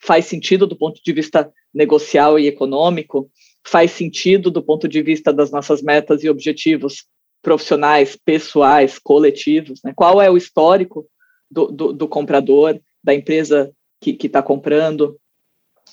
faz 0.00 0.24
sentido 0.24 0.66
do 0.66 0.76
ponto 0.76 1.00
de 1.04 1.12
vista 1.12 1.50
negocial 1.72 2.38
e 2.38 2.48
econômico, 2.48 3.30
faz 3.66 3.92
sentido 3.92 4.50
do 4.50 4.62
ponto 4.62 4.88
de 4.88 5.02
vista 5.02 5.32
das 5.32 5.50
nossas 5.50 5.82
metas 5.82 6.24
e 6.24 6.28
objetivos 6.28 7.04
profissionais, 7.42 8.16
pessoais, 8.16 8.98
coletivos, 8.98 9.80
né? 9.84 9.92
qual 9.94 10.20
é 10.20 10.30
o 10.30 10.36
histórico 10.36 11.06
do, 11.50 11.66
do, 11.66 11.92
do 11.92 12.08
comprador, 12.08 12.78
da 13.02 13.14
empresa 13.14 13.72
que 14.00 14.16
está 14.22 14.42
comprando, 14.42 15.16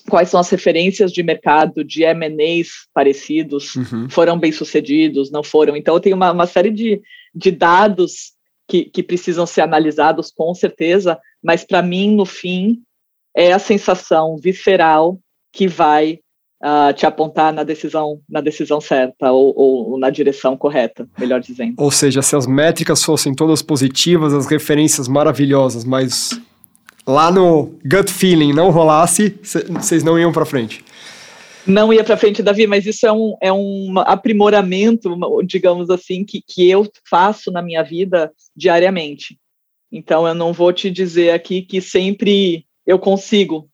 quais 0.08 0.28
são 0.28 0.40
as 0.40 0.48
referências 0.48 1.12
de 1.12 1.22
mercado 1.22 1.84
de 1.84 2.02
M&As 2.02 2.68
parecidos, 2.92 3.74
uhum. 3.74 4.08
foram 4.08 4.38
bem 4.38 4.52
sucedidos, 4.52 5.30
não 5.30 5.42
foram. 5.42 5.76
Então, 5.76 5.94
eu 5.94 6.00
tenho 6.00 6.16
uma, 6.16 6.32
uma 6.32 6.46
série 6.46 6.70
de, 6.70 7.00
de 7.34 7.50
dados 7.50 8.32
que, 8.66 8.84
que 8.84 9.02
precisam 9.02 9.46
ser 9.46 9.62
analisados, 9.62 10.30
com 10.30 10.54
certeza, 10.54 11.18
mas 11.42 11.64
para 11.64 11.82
mim, 11.82 12.14
no 12.14 12.24
fim, 12.24 12.82
é 13.34 13.52
a 13.52 13.58
sensação 13.58 14.36
visceral 14.36 15.18
que 15.52 15.66
vai 15.66 16.20
uh, 16.62 16.92
te 16.92 17.06
apontar 17.06 17.52
na 17.52 17.62
decisão, 17.62 18.20
na 18.28 18.40
decisão 18.40 18.80
certa 18.80 19.30
ou, 19.30 19.52
ou, 19.56 19.98
na 19.98 20.10
direção 20.10 20.56
correta, 20.56 21.08
melhor 21.18 21.40
dizendo. 21.40 21.74
Ou 21.78 21.90
seja, 21.90 22.22
se 22.22 22.36
as 22.36 22.46
métricas 22.46 23.02
fossem 23.02 23.34
todas 23.34 23.62
positivas, 23.62 24.32
as 24.32 24.46
referências 24.46 25.08
maravilhosas, 25.08 25.84
mas 25.84 26.40
lá 27.06 27.30
no 27.30 27.74
gut 27.84 28.12
feeling 28.12 28.52
não 28.52 28.70
rolasse, 28.70 29.38
vocês 29.42 30.02
não 30.02 30.18
iam 30.18 30.32
para 30.32 30.44
frente. 30.44 30.84
Não 31.66 31.92
ia 31.92 32.02
para 32.02 32.16
frente, 32.16 32.42
Davi, 32.42 32.66
mas 32.66 32.86
isso 32.86 33.06
é 33.06 33.12
um, 33.12 33.36
é 33.42 33.52
um 33.52 33.98
aprimoramento, 33.98 35.14
digamos 35.44 35.90
assim, 35.90 36.24
que, 36.24 36.40
que 36.40 36.68
eu 36.68 36.90
faço 37.08 37.50
na 37.50 37.60
minha 37.60 37.82
vida 37.82 38.32
diariamente. 38.56 39.38
Então, 39.92 40.26
eu 40.26 40.34
não 40.34 40.52
vou 40.52 40.72
te 40.72 40.90
dizer 40.90 41.30
aqui 41.30 41.60
que 41.60 41.82
sempre 41.82 42.64
eu 42.86 42.98
consigo 42.98 43.67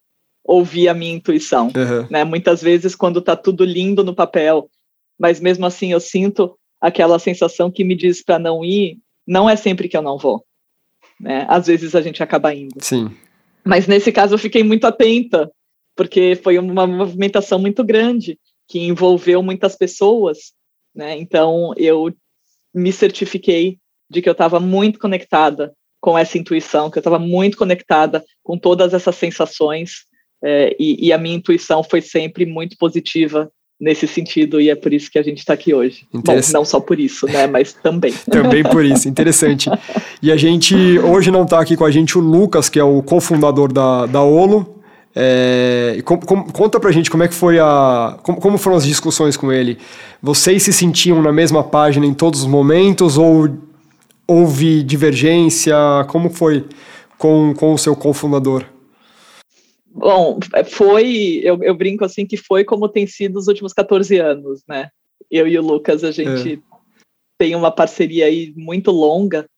ouvir 0.44 0.88
a 0.88 0.94
minha 0.94 1.14
intuição. 1.14 1.66
Uhum. 1.68 2.06
Né? 2.10 2.22
Muitas 2.22 2.60
vezes, 2.60 2.94
quando 2.94 3.18
está 3.18 3.34
tudo 3.34 3.64
lindo 3.64 4.04
no 4.04 4.14
papel, 4.14 4.68
mas 5.18 5.40
mesmo 5.40 5.64
assim 5.64 5.92
eu 5.92 6.00
sinto 6.00 6.56
aquela 6.80 7.18
sensação 7.18 7.70
que 7.70 7.82
me 7.82 7.94
diz 7.96 8.22
para 8.22 8.38
não 8.38 8.64
ir, 8.64 8.98
não 9.26 9.48
é 9.48 9.56
sempre 9.56 9.88
que 9.88 9.96
eu 9.96 10.02
não 10.02 10.18
vou. 10.18 10.44
Né? 11.18 11.46
Às 11.48 11.66
vezes 11.66 11.94
a 11.94 12.02
gente 12.02 12.22
acaba 12.22 12.54
indo. 12.54 12.74
Sim. 12.80 13.10
Mas 13.64 13.86
nesse 13.86 14.12
caso 14.12 14.34
eu 14.34 14.38
fiquei 14.38 14.62
muito 14.62 14.86
atenta, 14.86 15.50
porque 15.96 16.38
foi 16.42 16.58
uma 16.58 16.86
movimentação 16.86 17.58
muito 17.58 17.82
grande 17.82 18.38
que 18.68 18.80
envolveu 18.80 19.42
muitas 19.42 19.76
pessoas, 19.76 20.52
né? 20.94 21.16
Então 21.16 21.72
eu 21.76 22.12
me 22.74 22.92
certifiquei 22.92 23.78
de 24.10 24.20
que 24.20 24.28
eu 24.28 24.32
estava 24.32 24.60
muito 24.60 24.98
conectada 24.98 25.72
com 26.00 26.18
essa 26.18 26.36
intuição, 26.36 26.90
que 26.90 26.98
eu 26.98 27.00
estava 27.00 27.18
muito 27.18 27.56
conectada 27.56 28.22
com 28.42 28.58
todas 28.58 28.92
essas 28.92 29.14
sensações 29.16 30.06
é, 30.44 30.76
e, 30.78 31.06
e, 31.06 31.12
a 31.12 31.16
minha 31.16 31.36
intuição 31.36 31.82
foi 31.82 32.02
sempre 32.02 32.44
muito 32.44 32.76
positiva 32.76 33.50
nesse 33.80 34.06
sentido 34.06 34.60
e 34.60 34.68
é 34.68 34.74
por 34.74 34.92
isso 34.92 35.10
que 35.10 35.18
a 35.18 35.22
gente 35.22 35.38
está 35.38 35.54
aqui 35.54 35.72
hoje. 35.72 36.06
Bom, 36.12 36.38
não 36.52 36.66
só 36.66 36.78
por 36.78 37.00
isso, 37.00 37.26
né, 37.26 37.46
mas 37.46 37.72
também. 37.72 38.12
também 38.30 38.62
por 38.62 38.84
isso, 38.84 39.08
interessante. 39.08 39.70
E 40.20 40.30
a 40.30 40.36
gente, 40.36 40.98
hoje 40.98 41.30
não 41.30 41.44
está 41.44 41.60
aqui 41.60 41.76
com 41.78 41.84
a 41.86 41.90
gente 41.90 42.18
o 42.18 42.20
Lucas, 42.20 42.68
que 42.68 42.78
é 42.78 42.84
o 42.84 43.02
cofundador 43.02 43.72
da, 43.72 44.04
da 44.04 44.22
Olo. 44.22 44.82
É, 45.16 46.02
com, 46.04 46.18
com, 46.18 46.42
conta 46.44 46.78
pra 46.78 46.90
gente 46.90 47.10
como 47.10 47.22
é 47.22 47.28
que 47.28 47.34
foi 47.34 47.58
a. 47.58 48.18
Como, 48.22 48.38
como 48.38 48.58
foram 48.58 48.76
as 48.76 48.84
discussões 48.84 49.38
com 49.38 49.50
ele? 49.50 49.78
Vocês 50.20 50.62
se 50.62 50.72
sentiam 50.74 51.22
na 51.22 51.32
mesma 51.32 51.64
página 51.64 52.04
em 52.04 52.12
todos 52.12 52.40
os 52.40 52.46
momentos 52.46 53.16
ou 53.16 53.48
houve 54.26 54.82
divergência? 54.82 55.76
Como 56.08 56.28
foi 56.28 56.66
com, 57.16 57.54
com 57.54 57.72
o 57.72 57.78
seu 57.78 57.96
cofundador? 57.96 58.73
Bom, 59.94 60.40
foi, 60.66 61.40
eu, 61.44 61.62
eu, 61.62 61.72
brinco 61.72 62.04
assim 62.04 62.26
que 62.26 62.36
foi 62.36 62.64
como 62.64 62.88
tem 62.88 63.06
sido 63.06 63.38
os 63.38 63.46
últimos 63.46 63.72
14 63.72 64.18
anos, 64.18 64.64
né? 64.68 64.90
Eu 65.30 65.46
e 65.46 65.56
o 65.56 65.62
Lucas, 65.62 66.02
a 66.02 66.10
gente 66.10 66.54
é. 66.54 66.58
tem 67.38 67.54
uma 67.54 67.70
parceria 67.70 68.26
aí 68.26 68.52
muito 68.56 68.90
longa 68.90 69.48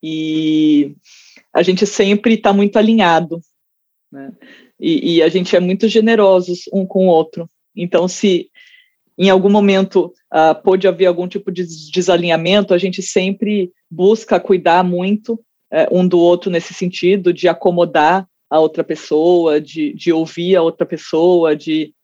e 0.00 0.94
a 1.52 1.62
gente 1.62 1.84
sempre 1.84 2.34
está 2.34 2.52
muito 2.52 2.76
alinhado, 2.76 3.40
né? 4.10 4.32
E, 4.78 5.16
e, 5.16 5.22
a 5.22 5.28
gente 5.28 5.54
é 5.54 5.60
muito 5.60 5.88
generosos 5.88 6.62
um 6.72 6.86
com 6.86 7.06
o 7.06 7.10
outro. 7.10 7.50
Então, 7.74 8.06
se 8.06 8.50
em 9.18 9.30
algum 9.30 9.50
momento 9.50 10.12
uh, 10.32 10.60
pôde 10.62 10.86
haver 10.86 11.06
algum 11.06 11.26
tipo 11.26 11.50
de 11.50 11.64
desalinhamento, 11.90 12.72
a 12.72 12.78
gente 12.78 13.02
sempre 13.02 13.72
busca 13.90 14.40
cuidar 14.40 14.84
muito 14.84 15.34
uh, 15.34 15.86
um 15.90 16.06
do 16.06 16.18
outro 16.18 16.50
nesse 16.50 16.72
sentido, 16.72 17.32
de 17.32 17.48
acomodar 17.48 18.28
a 18.52 18.60
outra 18.60 18.84
pessoa, 18.84 19.58
de, 19.58 19.94
de 19.94 20.12
ouvir 20.12 20.56
a 20.56 20.62
outra 20.62 20.84
pessoa, 20.84 21.56
de 21.56 21.94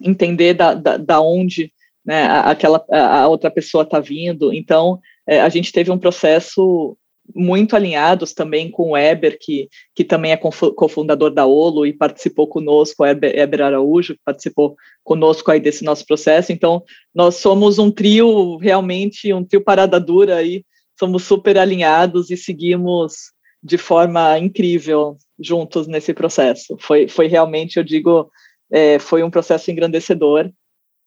entender 0.00 0.54
da, 0.54 0.72
da, 0.72 0.96
da 0.96 1.20
onde 1.20 1.70
né, 2.02 2.24
aquela, 2.24 2.82
a 2.90 3.28
outra 3.28 3.50
pessoa 3.50 3.84
está 3.84 4.00
vindo. 4.00 4.54
Então, 4.54 4.98
é, 5.28 5.38
a 5.38 5.50
gente 5.50 5.70
teve 5.70 5.90
um 5.90 5.98
processo 5.98 6.96
muito 7.34 7.76
alinhados 7.76 8.32
também 8.32 8.70
com 8.70 8.92
o 8.92 8.96
Eber, 8.96 9.36
que, 9.38 9.68
que 9.94 10.02
também 10.02 10.32
é 10.32 10.36
cofundador 10.38 11.30
da 11.30 11.44
Olo 11.44 11.84
e 11.84 11.92
participou 11.92 12.46
conosco, 12.46 13.02
o 13.02 13.06
Eber, 13.06 13.38
Eber 13.38 13.60
Araújo, 13.60 14.14
que 14.14 14.20
participou 14.24 14.76
conosco 15.04 15.50
aí 15.50 15.60
desse 15.60 15.84
nosso 15.84 16.06
processo. 16.06 16.52
Então, 16.52 16.82
nós 17.14 17.34
somos 17.34 17.78
um 17.78 17.90
trio, 17.90 18.56
realmente, 18.56 19.30
um 19.30 19.44
trio 19.44 19.60
parada 19.60 20.00
dura 20.00 20.36
aí, 20.36 20.64
somos 20.98 21.24
super 21.24 21.58
alinhados 21.58 22.30
e 22.30 22.36
seguimos 22.36 23.30
de 23.62 23.76
forma 23.76 24.38
incrível 24.38 25.18
juntos 25.38 25.86
nesse 25.86 26.12
processo. 26.14 26.76
Foi, 26.80 27.08
foi 27.08 27.26
realmente, 27.26 27.76
eu 27.76 27.84
digo, 27.84 28.30
é, 28.70 28.98
foi 28.98 29.22
um 29.22 29.30
processo 29.30 29.70
engrandecedor, 29.70 30.50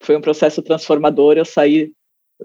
foi 0.01 0.15
um 0.15 0.21
processo 0.21 0.61
transformador. 0.61 1.37
Eu 1.37 1.45
saí 1.45 1.91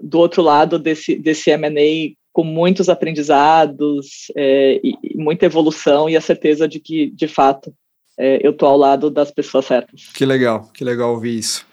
do 0.01 0.19
outro 0.19 0.41
lado 0.41 0.77
desse, 0.77 1.15
desse 1.15 1.51
M&A 1.51 2.15
com 2.33 2.43
muitos 2.43 2.89
aprendizados 2.89 4.31
é, 4.35 4.81
e, 4.83 4.93
e, 5.01 5.17
muita 5.17 5.45
evolução 5.45 6.09
e 6.09 6.17
a 6.17 6.21
certeza 6.21 6.67
de 6.67 6.81
que, 6.81 7.09
de 7.11 7.29
fato, 7.29 7.73
é, 8.17 8.45
eu 8.45 8.51
estou 8.51 8.67
ao 8.67 8.77
lado 8.77 9.09
das 9.09 9.31
pessoas 9.31 9.65
certas. 9.65 10.07
Que 10.13 10.25
legal, 10.25 10.69
que 10.73 10.83
legal 10.83 11.11
ouvir 11.11 11.37
isso. 11.37 11.65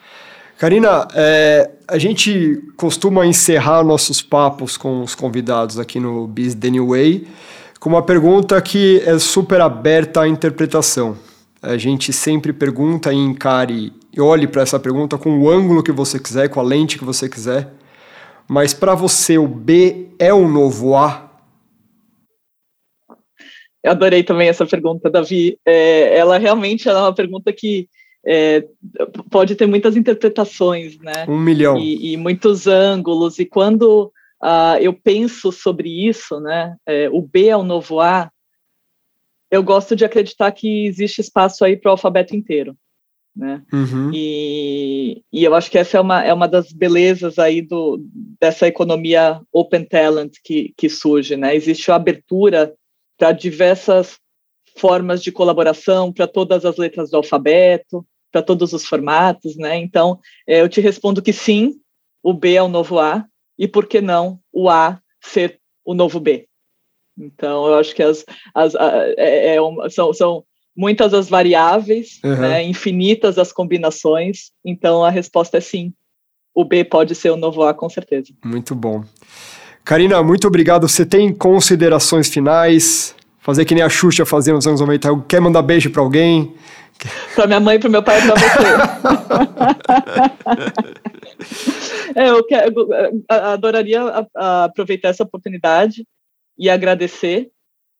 Karina, 0.57 1.09
é, 1.16 1.68
a 1.88 1.98
gente 1.98 2.62
costuma 2.77 3.27
encerrar 3.27 3.83
nossos 3.83 4.22
papos 4.22 4.77
com 4.77 5.03
os 5.03 5.12
convidados 5.16 5.81
aqui 5.81 5.98
no 5.98 6.29
Biz 6.29 6.55
The 6.55 6.70
Way 6.81 7.27
com 7.83 7.88
uma 7.88 8.03
pergunta 8.03 8.62
que 8.62 9.03
é 9.05 9.18
super 9.18 9.61
aberta 9.61 10.21
à 10.21 10.29
interpretação. 10.29 11.18
A 11.61 11.77
gente 11.77 12.12
sempre 12.12 12.53
pergunta 12.53 13.12
e 13.12 13.16
encare 13.16 13.92
e 14.16 14.21
olhe 14.21 14.47
para 14.47 14.62
essa 14.62 14.79
pergunta 14.79 15.18
com 15.18 15.40
o 15.40 15.51
ângulo 15.51 15.83
que 15.83 15.90
você 15.90 16.16
quiser, 16.16 16.49
com 16.49 16.61
a 16.61 16.63
lente 16.63 16.96
que 16.96 17.04
você 17.04 17.29
quiser. 17.29 17.73
Mas 18.46 18.73
para 18.73 18.94
você, 18.94 19.37
o 19.37 19.48
B 19.48 20.11
é 20.17 20.33
o 20.33 20.46
novo 20.46 20.94
A? 20.94 21.29
Eu 23.83 23.90
adorei 23.90 24.23
também 24.23 24.48
essa 24.48 24.65
pergunta, 24.65 25.11
Davi. 25.11 25.59
É, 25.67 26.17
ela 26.17 26.38
realmente 26.38 26.88
é 26.88 26.94
uma 26.94 27.13
pergunta 27.13 27.52
que 27.52 27.88
é, 28.25 28.65
pode 29.29 29.56
ter 29.56 29.67
muitas 29.67 29.96
interpretações, 29.96 30.96
né? 31.00 31.27
Um 31.29 31.40
milhão. 31.40 31.77
E, 31.79 32.13
e 32.13 32.17
muitos 32.17 32.69
ângulos. 32.69 33.40
E 33.40 33.44
quando 33.44 34.13
uh, 34.43 34.79
eu 34.81 34.93
penso 34.93 35.53
sobre 35.53 35.88
isso, 36.09 36.40
né? 36.40 36.77
É, 36.87 37.09
o 37.11 37.23
B 37.23 37.47
é 37.47 37.57
o 37.57 37.63
novo 37.63 38.01
A. 38.01 38.31
Eu 39.51 39.63
gosto 39.63 39.95
de 39.95 40.05
acreditar 40.05 40.51
que 40.53 40.87
existe 40.87 41.21
espaço 41.21 41.65
aí 41.65 41.77
para 41.77 41.90
o 41.90 41.93
alfabeto 41.93 42.35
inteiro. 42.35 42.77
né? 43.35 43.63
Uhum. 43.73 44.11
E, 44.13 45.23
e 45.33 45.45
eu 45.45 45.55
acho 45.55 45.71
que 45.71 45.79
essa 45.79 45.97
é 45.97 46.01
uma, 46.01 46.25
é 46.25 46.33
uma 46.33 46.49
das 46.49 46.73
belezas 46.73 47.38
aí 47.38 47.63
do, 47.63 48.03
dessa 48.40 48.67
economia 48.67 49.40
open 49.53 49.85
talent 49.85 50.35
que, 50.43 50.73
que 50.77 50.88
surge, 50.88 51.37
né? 51.37 51.55
Existe 51.55 51.90
a 51.90 51.97
abertura 51.97 52.75
para 53.19 53.33
diversas 53.33 54.19
formas 54.77 55.23
de 55.23 55.31
colaboração, 55.31 56.13
para 56.13 56.27
todas 56.27 56.65
as 56.65 56.77
letras 56.77 57.11
do 57.11 57.19
alfabeto, 57.19 58.07
para 58.31 58.43
todos 58.43 58.73
os 58.73 58.87
formatos, 58.87 59.57
né? 59.57 59.77
Então, 59.77 60.19
é, 60.47 60.63
eu 60.63 60.69
te 60.69 60.81
respondo 60.81 61.23
que 61.23 61.33
sim, 61.33 61.75
o 62.23 62.33
B 62.33 62.55
é 62.55 62.63
o 62.63 62.69
novo 62.69 62.99
A, 62.99 63.27
e 63.59 63.69
por 63.69 63.87
que 63.87 64.00
não 64.00 64.38
o 64.53 64.69
A 64.69 65.00
ser 65.23 65.61
o 65.85 65.94
novo 65.94 66.21
B? 66.21 66.46
Então, 67.19 67.67
eu 67.67 67.75
acho 67.75 67.94
que 67.94 68.03
as, 68.03 68.25
as 68.55 68.75
a, 68.75 68.90
é, 69.17 69.57
é, 69.57 69.59
são, 69.90 70.13
são 70.13 70.44
muitas 70.77 71.13
as 71.13 71.29
variáveis, 71.29 72.19
uhum. 72.25 72.37
né, 72.37 72.63
infinitas 72.63 73.38
as 73.38 73.53
combinações, 73.53 74.50
então 74.65 75.05
a 75.05 75.11
resposta 75.11 75.59
é 75.59 75.61
sim. 75.61 75.92
O 76.55 76.65
B 76.65 76.85
pode 76.85 77.15
ser 77.15 77.31
o 77.31 77.37
novo 77.37 77.63
A, 77.63 77.73
com 77.73 77.88
certeza. 77.88 78.33
Muito 78.44 78.75
bom. 78.75 79.05
Karina, 79.85 80.23
muito 80.23 80.46
obrigado. 80.46 80.87
Você 80.88 81.05
tem 81.05 81.33
considerações 81.33 82.29
finais? 82.29 83.15
Fazer 83.40 83.65
que 83.65 83.75
nem 83.75 83.83
a 83.83 83.88
Xuxa 83.88 84.25
fazia 84.25 84.53
nos 84.53 84.67
anos 84.67 84.81
90. 84.81 85.25
Quer 85.29 85.40
mandar 85.40 85.63
beijo 85.63 85.90
para 85.90 86.03
alguém? 86.03 86.55
Para 87.35 87.46
minha 87.46 87.59
mãe, 87.59 87.81
para 87.81 87.88
meu 87.88 88.03
pai 88.03 88.21
e 88.21 88.23
para 88.23 88.35
você. 88.35 88.53
é, 92.15 92.31
eu, 92.31 92.46
eu 92.48 93.25
adoraria 93.29 94.29
aproveitar 94.35 95.08
essa 95.08 95.25
oportunidade 95.25 96.06
e 96.58 96.69
agradecer, 96.69 97.50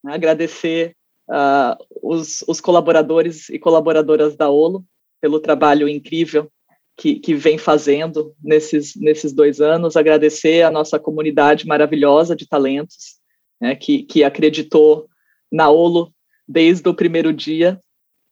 né, 0.03 0.15
agradecer 0.15 0.95
uh, 1.29 1.77
os, 2.03 2.45
os, 2.47 2.61
colaboradores 2.61 3.49
e 3.49 3.59
colaboradoras 3.59 4.37
da 4.37 4.49
OLO 4.49 4.85
pelo 5.21 5.41
trabalho 5.41 5.89
incrível 5.89 6.51
que, 6.97 7.17
que 7.17 7.35
vem 7.35 7.59
fazendo 7.59 8.35
nesses, 8.43 8.95
nesses 8.97 9.33
dois 9.33 9.61
anos, 9.61 9.97
agradecer 9.97 10.63
a 10.63 10.71
nossa 10.71 10.99
comunidade 10.99 11.67
maravilhosa 11.67 12.37
de 12.37 12.47
talentos, 12.47 13.17
né, 13.61 13.75
que, 13.75 14.03
que 14.03 14.23
acreditou 14.23 15.09
na 15.51 15.71
OLO 15.71 16.13
desde 16.47 16.89
o 16.89 16.95
primeiro 16.95 17.33
dia, 17.33 17.81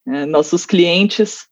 né, 0.05 0.25
nossos 0.25 0.65
clientes 0.65 1.47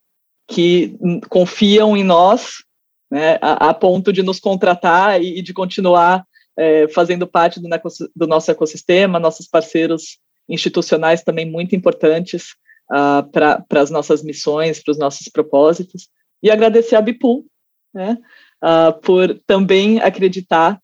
que 0.48 0.98
confiam 1.30 1.96
em 1.96 2.04
nós 2.04 2.64
né, 3.10 3.38
a, 3.42 3.70
a, 3.70 3.74
ponto 3.74 4.14
de 4.14 4.22
nos 4.22 4.40
contratar 4.40 5.22
e, 5.22 5.40
e 5.40 5.42
de 5.42 5.54
continuar 5.54 6.26
é, 6.58 6.88
fazendo 6.90 7.26
parte 7.26 7.60
do, 7.60 7.68
do, 8.16 8.28
nosso 8.28 8.52
ecossistema, 8.52 9.20
nossos 9.20 9.48
parceiros 9.48 10.20
institucionais 10.48 11.24
também 11.24 11.50
muito 11.50 11.76
importantes 11.76 12.56
uh, 12.92 13.28
para 13.32 13.64
as 13.76 13.90
nossas 13.90 14.24
missões, 14.24 14.82
para 14.84 14.92
os 14.92 14.98
nossos 14.98 15.28
propósitos, 15.28 16.10
e 16.42 16.50
agradecer 16.50 16.96
a 16.96 17.02
Bipul 17.02 17.46
né, 17.94 18.18
uh, 18.64 19.00
por 19.02 19.40
também 19.46 20.00
acreditar 20.00 20.80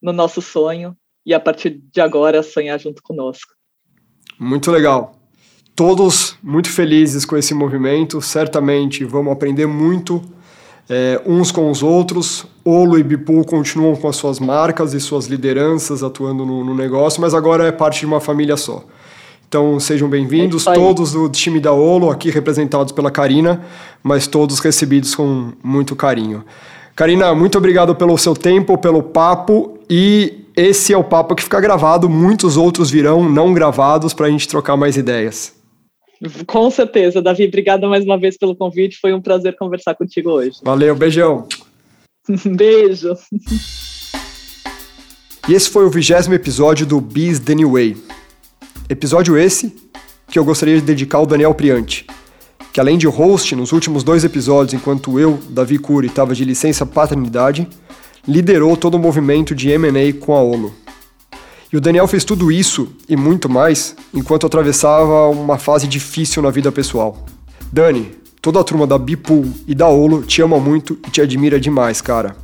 no 0.00 0.12
nosso 0.12 0.40
sonho 0.40 0.96
e 1.24 1.34
a 1.34 1.40
partir 1.40 1.80
de 1.92 2.00
agora 2.00 2.42
sonhar 2.42 2.78
junto 2.78 3.02
conosco. 3.02 3.52
Muito 4.38 4.70
legal. 4.70 5.18
Todos 5.74 6.38
muito 6.42 6.70
felizes 6.70 7.24
com 7.24 7.36
esse 7.36 7.52
movimento, 7.52 8.22
certamente 8.22 9.04
vamos 9.04 9.32
aprender 9.32 9.66
muito 9.66 10.22
é, 10.88 11.20
uns 11.26 11.50
com 11.50 11.70
os 11.70 11.82
outros. 11.82 12.46
Olo 12.64 12.98
e 12.98 13.02
Bipul 13.02 13.44
continuam 13.44 13.94
com 13.96 14.08
as 14.08 14.16
suas 14.16 14.40
marcas 14.40 14.94
e 14.94 15.00
suas 15.00 15.26
lideranças 15.26 16.02
atuando 16.02 16.44
no, 16.44 16.64
no 16.64 16.74
negócio, 16.74 17.20
mas 17.20 17.34
agora 17.34 17.64
é 17.64 17.72
parte 17.72 18.00
de 18.00 18.06
uma 18.06 18.20
família 18.20 18.56
só. 18.56 18.84
Então 19.48 19.78
sejam 19.78 20.08
bem-vindos, 20.08 20.66
é 20.66 20.74
todos 20.74 21.12
do 21.12 21.28
time 21.28 21.60
da 21.60 21.72
Olo, 21.72 22.10
aqui 22.10 22.30
representados 22.30 22.92
pela 22.92 23.10
Karina, 23.10 23.62
mas 24.02 24.26
todos 24.26 24.58
recebidos 24.58 25.14
com 25.14 25.52
muito 25.62 25.94
carinho. 25.94 26.44
Karina, 26.96 27.34
muito 27.34 27.56
obrigado 27.56 27.94
pelo 27.94 28.16
seu 28.18 28.34
tempo, 28.34 28.76
pelo 28.76 29.02
papo 29.02 29.78
e 29.88 30.46
esse 30.56 30.92
é 30.92 30.96
o 30.96 31.04
papo 31.04 31.34
que 31.34 31.44
fica 31.44 31.60
gravado, 31.60 32.08
muitos 32.08 32.56
outros 32.56 32.90
virão 32.90 33.28
não 33.28 33.52
gravados 33.52 34.12
para 34.12 34.26
a 34.26 34.30
gente 34.30 34.48
trocar 34.48 34.76
mais 34.76 34.96
ideias. 34.96 35.55
Com 36.46 36.70
certeza, 36.70 37.20
Davi, 37.20 37.46
obrigada 37.46 37.86
mais 37.88 38.04
uma 38.04 38.18
vez 38.18 38.38
pelo 38.38 38.56
convite, 38.56 38.98
foi 38.98 39.12
um 39.12 39.20
prazer 39.20 39.56
conversar 39.56 39.94
contigo 39.94 40.30
hoje. 40.30 40.58
Valeu, 40.62 40.94
beijão. 40.96 41.46
Beijo. 42.56 43.14
E 45.48 45.54
esse 45.54 45.70
foi 45.70 45.84
o 45.84 45.90
vigésimo 45.90 46.34
episódio 46.34 46.86
do 46.86 47.00
Biz 47.00 47.40
The 47.40 47.54
New 47.54 47.72
Way. 47.72 47.96
Episódio 48.88 49.36
esse 49.36 49.76
que 50.28 50.38
eu 50.38 50.44
gostaria 50.44 50.76
de 50.76 50.82
dedicar 50.82 51.18
ao 51.18 51.26
Daniel 51.26 51.54
Priante, 51.54 52.06
que 52.72 52.80
além 52.80 52.98
de 52.98 53.06
host 53.06 53.54
nos 53.54 53.70
últimos 53.72 54.02
dois 54.02 54.24
episódios, 54.24 54.74
enquanto 54.74 55.20
eu, 55.20 55.38
Davi 55.50 55.78
Cury, 55.78 56.08
estava 56.08 56.34
de 56.34 56.44
licença 56.44 56.84
paternidade, 56.84 57.68
liderou 58.26 58.76
todo 58.76 58.96
o 58.96 58.98
movimento 58.98 59.54
de 59.54 59.70
M&A 59.70 60.12
com 60.18 60.34
a 60.34 60.42
ONU. 60.42 60.74
E 61.76 61.78
o 61.78 61.80
Daniel 61.80 62.08
fez 62.08 62.24
tudo 62.24 62.50
isso 62.50 62.88
e 63.06 63.14
muito 63.14 63.50
mais 63.50 63.94
enquanto 64.14 64.46
atravessava 64.46 65.28
uma 65.28 65.58
fase 65.58 65.86
difícil 65.86 66.40
na 66.40 66.50
vida 66.50 66.72
pessoal. 66.72 67.26
Dani, 67.70 68.12
toda 68.40 68.58
a 68.58 68.64
turma 68.64 68.86
da 68.86 68.96
Bipool 68.96 69.44
e 69.66 69.74
da 69.74 69.86
Olo 69.86 70.22
te 70.22 70.40
ama 70.40 70.58
muito 70.58 70.98
e 71.06 71.10
te 71.10 71.20
admira 71.20 71.60
demais, 71.60 72.00
cara. 72.00 72.34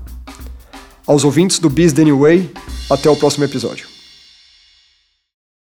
Aos 1.06 1.24
ouvintes 1.24 1.58
do 1.58 1.70
Biz 1.70 1.94
The 1.94 2.04
New 2.04 2.18
Way, 2.18 2.50
até 2.90 3.08
o 3.08 3.16
próximo 3.16 3.46
episódio. 3.46 3.91